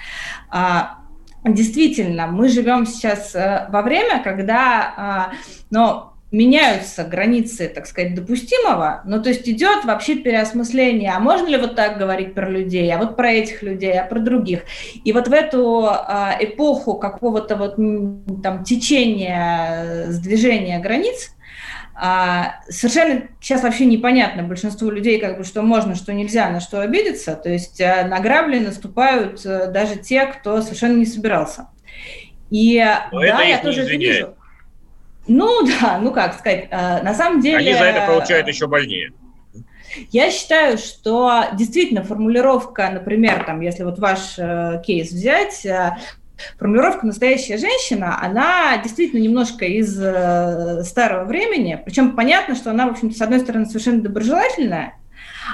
А, 0.51 0.99
действительно, 1.45 2.27
мы 2.27 2.49
живем 2.49 2.87
сейчас 2.87 3.35
э, 3.35 3.67
во 3.71 3.83
время, 3.83 4.23
когда, 4.23 5.33
ну, 5.71 6.15
меняются 6.35 7.05
границы, 7.05 7.71
так 7.73 7.87
сказать, 7.87 8.15
допустимого, 8.15 9.03
ну, 9.07 9.23
то 9.23 9.29
есть 9.29 9.49
идет 9.49 9.85
вообще 9.85 10.17
переосмысление, 10.17 11.13
а 11.13 11.21
можно 11.21 11.47
ли 11.47 11.57
вот 11.57 11.77
так 11.77 11.97
говорить 11.97 12.35
про 12.35 12.51
людей, 12.51 12.93
а 12.93 12.99
вот 12.99 13.17
про 13.17 13.31
этих 13.31 13.63
людей, 13.63 13.99
а 13.99 14.05
про 14.05 14.19
других. 14.19 14.63
И 15.05 15.13
вот 15.13 15.29
в 15.29 15.33
эту 15.33 15.87
а, 15.87 16.37
эпоху 16.41 16.95
какого-то 16.95 17.57
вот 17.57 17.77
там 18.43 18.65
течения, 18.65 20.07
сдвижения 20.09 20.81
границ, 20.81 21.31
а, 21.95 22.57
совершенно 22.69 23.29
сейчас 23.41 23.63
вообще 23.63 23.87
непонятно 23.87 24.43
большинству 24.43 24.91
людей, 24.91 25.21
как 25.21 25.39
бы, 25.39 25.45
что 25.45 25.63
можно, 25.63 25.95
что 25.95 26.13
нельзя, 26.13 26.49
на 26.51 26.61
что 26.61 26.81
обидеться. 26.81 27.37
То 27.37 27.49
есть 27.49 27.81
а, 27.81 28.07
на 28.07 28.21
грабли 28.21 28.59
наступают 28.59 29.45
а, 29.47 29.67
даже 29.67 29.97
те, 29.97 30.27
кто 30.27 30.61
совершенно 30.61 30.97
не 30.97 31.07
собирался. 31.07 31.69
И 32.51 32.85
Но 33.13 33.21
да, 33.21 33.43
я 33.43 33.59
тоже 33.59 33.83
это 33.83 33.93
вижу. 33.93 34.35
Ну 35.29 35.67
да, 35.81 35.99
ну 35.99 36.11
как 36.11 36.39
сказать, 36.39 36.71
на 36.71 37.15
самом 37.15 37.41
деле... 37.41 37.59
Они 37.59 37.73
за 37.73 37.85
это 37.85 38.07
получают 38.07 38.49
еще 38.49 38.67
больнее. 38.67 39.13
Я 40.11 40.31
считаю, 40.31 40.79
что 40.79 41.45
действительно 41.53 42.03
формулировка, 42.03 42.91
например, 42.91 43.45
там, 43.45 43.61
если 43.61 43.85
вот 43.85 43.99
ваш 43.99 44.39
э, 44.39 44.83
кейс 44.85 45.13
взять, 45.13 45.65
э, 45.65 45.97
формулировка 46.59 47.07
«настоящая 47.07 47.59
женщина», 47.59 48.19
она 48.21 48.79
действительно 48.79 49.21
немножко 49.21 49.65
из 49.65 49.99
э, 50.01 50.83
старого 50.85 51.25
времени, 51.25 51.81
причем 51.85 52.17
понятно, 52.17 52.55
что 52.55 52.71
она, 52.71 52.87
в 52.87 52.91
общем-то, 52.93 53.17
с 53.17 53.21
одной 53.21 53.41
стороны, 53.41 53.67
совершенно 53.67 54.03
доброжелательная, 54.03 54.95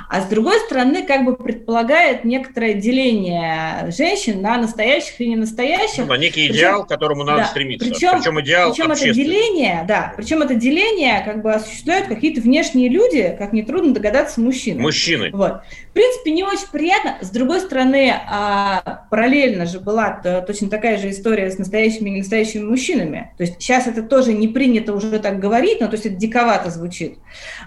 а 0.09 0.21
с 0.21 0.27
другой 0.27 0.59
стороны, 0.61 1.05
как 1.05 1.25
бы 1.25 1.37
предполагает 1.37 2.25
некоторое 2.25 2.75
деление 2.75 3.91
женщин 3.91 4.41
на 4.41 4.59
настоящих 4.59 5.21
и 5.21 5.29
не 5.29 5.37
настоящих. 5.37 6.07
На 6.07 6.17
некий 6.17 6.49
причем, 6.49 6.57
идеал, 6.57 6.85
к 6.85 6.89
которому 6.89 7.25
надо 7.25 7.43
да, 7.43 7.47
стремиться. 7.47 7.89
Причем, 7.89 8.19
причем 8.19 8.41
идеал 8.41 8.71
причем 8.71 8.93
это 8.93 9.13
деление, 9.13 9.85
да, 9.87 10.13
причем 10.17 10.43
это 10.43 10.55
деление 10.55 11.23
как 11.25 11.43
бы 11.43 11.53
осуществляют 11.53 12.09
какие-то 12.09 12.41
внешние 12.41 12.89
люди, 12.89 13.35
как 13.39 13.53
нетрудно 13.53 13.95
догадаться, 13.95 14.41
мужчины. 14.41 14.81
Мужчины. 14.81 15.31
Вот. 15.33 15.61
В 15.91 15.93
принципе, 15.93 16.31
не 16.31 16.45
очень 16.45 16.69
приятно. 16.71 17.17
С 17.21 17.31
другой 17.31 17.61
стороны, 17.61 18.15
а, 18.29 19.07
параллельно 19.11 19.67
же 19.67 19.81
была 19.81 20.11
точно 20.47 20.69
такая 20.69 20.99
же 20.99 21.11
история 21.11 21.51
с 21.51 21.59
настоящими 21.59 22.11
и 22.11 22.13
ненастоящими 22.13 22.63
мужчинами. 22.63 23.33
То 23.37 23.45
есть 23.45 23.57
сейчас 23.59 23.87
это 23.87 24.03
тоже 24.03 24.33
не 24.33 24.49
принято 24.49 24.93
уже 24.93 25.19
так 25.19 25.41
говорить, 25.41 25.81
но 25.81 25.89
то 25.89 25.95
есть 25.95 26.07
это 26.07 26.15
диковато 26.15 26.71
звучит. 26.71 27.19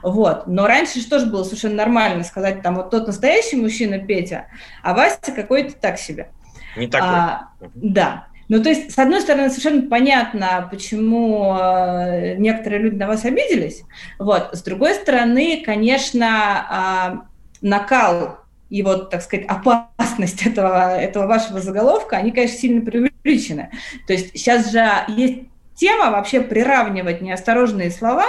Вот. 0.01 0.47
Но 0.47 0.67
раньше 0.67 0.99
же 0.99 1.07
тоже 1.07 1.25
было 1.25 1.43
совершенно 1.43 1.75
нормально 1.75 2.12
сказать, 2.21 2.61
там, 2.61 2.75
вот 2.75 2.91
тот 2.91 3.07
настоящий 3.07 3.55
мужчина 3.55 3.97
Петя, 3.97 4.47
а 4.83 4.93
Вася 4.93 5.31
какой-то 5.35 5.73
так 5.73 5.97
себе. 5.97 6.29
Не 6.77 6.87
такой. 6.87 7.09
А, 7.09 7.49
да. 7.73 8.27
Ну, 8.49 8.61
то 8.61 8.69
есть, 8.69 8.91
с 8.91 8.99
одной 8.99 9.21
стороны, 9.21 9.49
совершенно 9.49 9.89
понятно, 9.89 10.67
почему 10.69 11.57
э, 11.57 12.35
некоторые 12.35 12.81
люди 12.81 12.95
на 12.95 13.07
вас 13.07 13.25
обиделись. 13.25 13.83
Вот. 14.19 14.49
С 14.51 14.61
другой 14.61 14.93
стороны, 14.95 15.63
конечно, 15.65 17.23
э, 17.23 17.65
накал 17.65 18.39
и 18.69 18.83
вот, 18.83 19.09
так 19.09 19.21
сказать, 19.21 19.45
опасность 19.47 20.45
этого, 20.45 20.97
этого 20.97 21.27
вашего 21.27 21.61
заголовка, 21.61 22.17
они, 22.17 22.31
конечно, 22.31 22.57
сильно 22.57 22.81
преувеличены. 22.81 23.71
То 24.07 24.13
есть 24.13 24.31
сейчас 24.37 24.71
же 24.71 24.85
есть 25.07 25.43
тема 25.75 26.11
вообще 26.11 26.41
приравнивать 26.41 27.21
неосторожные 27.21 27.91
слова 27.91 28.25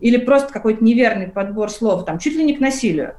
или 0.00 0.16
просто 0.16 0.52
какой-то 0.52 0.84
неверный 0.84 1.28
подбор 1.28 1.70
слов, 1.70 2.04
там, 2.04 2.18
чуть 2.18 2.34
ли 2.34 2.44
не 2.44 2.54
к 2.54 2.60
насилию. 2.60 3.14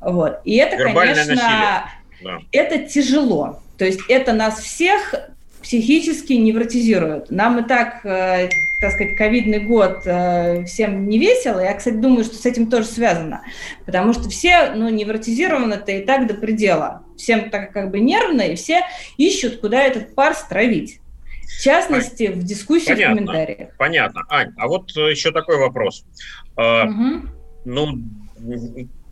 Вот. 0.00 0.40
И 0.44 0.56
это, 0.56 0.76
Вербальное 0.76 1.14
конечно, 1.14 1.88
да. 2.22 2.38
это 2.52 2.78
тяжело. 2.78 3.60
То 3.76 3.84
есть 3.84 4.00
это 4.08 4.32
нас 4.32 4.58
всех 4.60 5.14
психически 5.62 6.34
невротизируют. 6.34 7.30
Нам 7.30 7.58
и 7.58 7.68
так, 7.68 8.04
э, 8.04 8.48
так 8.80 8.92
сказать, 8.92 9.16
ковидный 9.16 9.60
год 9.66 9.98
э, 10.04 10.64
всем 10.64 11.08
не 11.08 11.18
весело. 11.18 11.60
Я, 11.60 11.74
кстати, 11.74 11.94
думаю, 11.94 12.24
что 12.24 12.36
с 12.36 12.46
этим 12.46 12.70
тоже 12.70 12.86
связано. 12.86 13.42
Потому 13.84 14.12
что 14.12 14.28
все, 14.28 14.72
ну, 14.74 14.88
невротизированы-то 14.88 15.92
и 15.92 16.04
так 16.04 16.26
до 16.26 16.34
предела. 16.34 17.02
Всем 17.16 17.50
так 17.50 17.72
как 17.72 17.90
бы 17.90 18.00
нервно, 18.00 18.42
и 18.42 18.54
все 18.54 18.82
ищут, 19.16 19.60
куда 19.60 19.82
этот 19.82 20.14
пар 20.14 20.34
стравить. 20.34 21.00
В 21.48 21.62
частности, 21.62 22.24
в 22.28 22.44
дискуссии 22.44 22.88
Понятно. 22.88 23.14
в 23.14 23.18
комментариях. 23.18 23.70
Понятно. 23.78 24.22
Ань, 24.28 24.52
а 24.58 24.68
вот 24.68 24.94
э, 24.96 25.10
еще 25.10 25.32
такой 25.32 25.56
вопрос. 25.56 26.04
Угу. 26.56 27.28
Ну, 27.64 27.98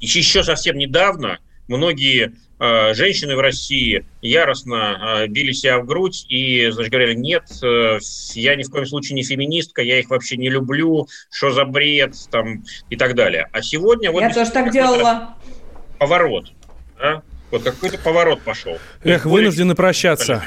еще 0.00 0.44
совсем 0.44 0.76
недавно 0.76 1.38
многие 1.66 2.34
э, 2.60 2.94
женщины 2.94 3.36
в 3.36 3.40
России 3.40 4.04
яростно 4.20 5.24
э, 5.24 5.26
били 5.28 5.52
себя 5.52 5.80
в 5.80 5.86
грудь 5.86 6.26
и, 6.28 6.68
значит, 6.70 6.92
говорили, 6.92 7.14
нет, 7.14 7.44
я 8.34 8.54
ни 8.54 8.62
в 8.62 8.70
коем 8.70 8.86
случае 8.86 9.14
не 9.14 9.24
феминистка, 9.24 9.82
я 9.82 9.98
их 9.98 10.10
вообще 10.10 10.36
не 10.36 10.50
люблю, 10.50 11.08
что 11.30 11.50
за 11.50 11.64
бред, 11.64 12.14
там, 12.30 12.64
и 12.90 12.96
так 12.96 13.14
далее. 13.14 13.48
А 13.50 13.62
сегодня... 13.62 14.12
Вот 14.12 14.20
я 14.20 14.32
тоже 14.32 14.50
так 14.50 14.70
делала. 14.70 15.36
Поворот, 15.98 16.52
да? 16.98 17.22
Вот 17.50 17.62
какой-то 17.62 17.98
поворот 17.98 18.42
пошел. 18.42 18.76
Эх, 19.02 19.24
вынуждены 19.24 19.74
прощаться. 19.74 20.44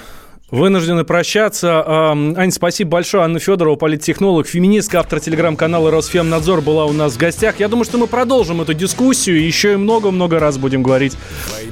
Вынуждены 0.51 1.03
прощаться. 1.03 1.83
Ань, 1.85 2.51
спасибо 2.51 2.91
большое. 2.91 3.23
Анна 3.23 3.39
Федорова, 3.39 3.75
политтехнолог, 3.75 4.47
феминистка, 4.47 4.99
автор 4.99 5.19
телеграм-канала 5.19 5.91
«Росфемнадзор» 5.91 6.61
была 6.61 6.85
у 6.85 6.91
нас 6.91 7.13
в 7.13 7.17
гостях. 7.17 7.59
Я 7.59 7.67
думаю, 7.67 7.85
что 7.85 7.99
мы 7.99 8.07
продолжим 8.07 8.59
эту 8.61 8.73
дискуссию. 8.73 9.45
Еще 9.45 9.73
и 9.73 9.75
много-много 9.75 10.39
раз 10.39 10.57
будем 10.57 10.81
говорить 10.81 11.15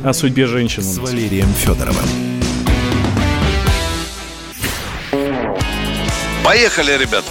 о 0.04 0.14
судьбе 0.14 0.46
женщин. 0.46 0.84
С 0.84 1.00
Валерием 1.00 1.48
Федоровым. 1.54 2.06
Поехали, 6.46 6.92
ребят! 6.98 7.26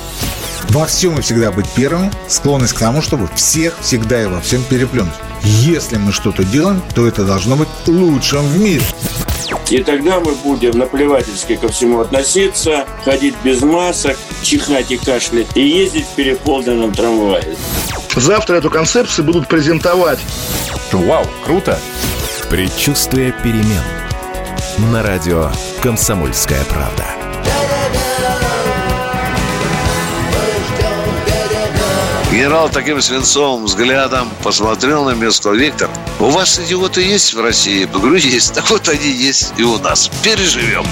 Во 0.70 0.84
всем 0.84 1.16
и 1.16 1.22
всегда 1.22 1.52
быть 1.52 1.66
первыми, 1.76 2.10
склонность 2.28 2.72
к 2.72 2.78
тому, 2.80 3.00
чтобы 3.00 3.28
всех 3.36 3.78
всегда 3.80 4.20
и 4.20 4.26
во 4.26 4.40
всем 4.40 4.62
переплюнуть. 4.64 5.14
Если 5.42 5.96
мы 5.96 6.10
что-то 6.10 6.42
делаем, 6.44 6.82
то 6.94 7.06
это 7.06 7.24
должно 7.24 7.54
быть 7.54 7.68
лучшим 7.86 8.42
в 8.42 8.58
мире. 8.58 8.82
И 9.70 9.82
тогда 9.82 10.20
мы 10.20 10.32
будем 10.36 10.78
наплевательски 10.78 11.56
ко 11.56 11.68
всему 11.68 12.00
относиться, 12.00 12.86
ходить 13.04 13.34
без 13.42 13.62
масок, 13.62 14.16
чихать 14.42 14.90
и 14.92 14.96
кашлять 14.96 15.48
и 15.56 15.60
ездить 15.60 16.06
в 16.06 16.14
переполненном 16.14 16.92
трамвае. 16.92 17.56
Завтра 18.14 18.56
эту 18.56 18.70
концепцию 18.70 19.24
будут 19.24 19.48
презентовать. 19.48 20.20
Вау, 20.92 21.26
круто! 21.44 21.78
Предчувствие 22.48 23.34
перемен. 23.42 23.82
На 24.92 25.02
радио 25.02 25.50
«Комсомольская 25.82 26.64
правда». 26.64 27.25
Генерал 32.36 32.68
таким 32.68 33.00
свинцовым 33.00 33.64
взглядом 33.64 34.28
посмотрел 34.42 35.06
на 35.06 35.14
меня 35.14 35.28
и 35.28 35.30
сказал, 35.30 35.56
Виктор, 35.56 35.88
у 36.20 36.28
вас 36.28 36.60
идиоты 36.60 37.00
есть 37.00 37.32
в 37.32 37.40
России? 37.40 37.80
Я 37.80 37.86
говорю, 37.86 38.16
есть. 38.16 38.52
Так 38.52 38.68
вот 38.68 38.90
они 38.90 39.08
есть 39.08 39.54
и 39.56 39.62
у 39.62 39.78
нас. 39.78 40.10
Переживем. 40.22 40.84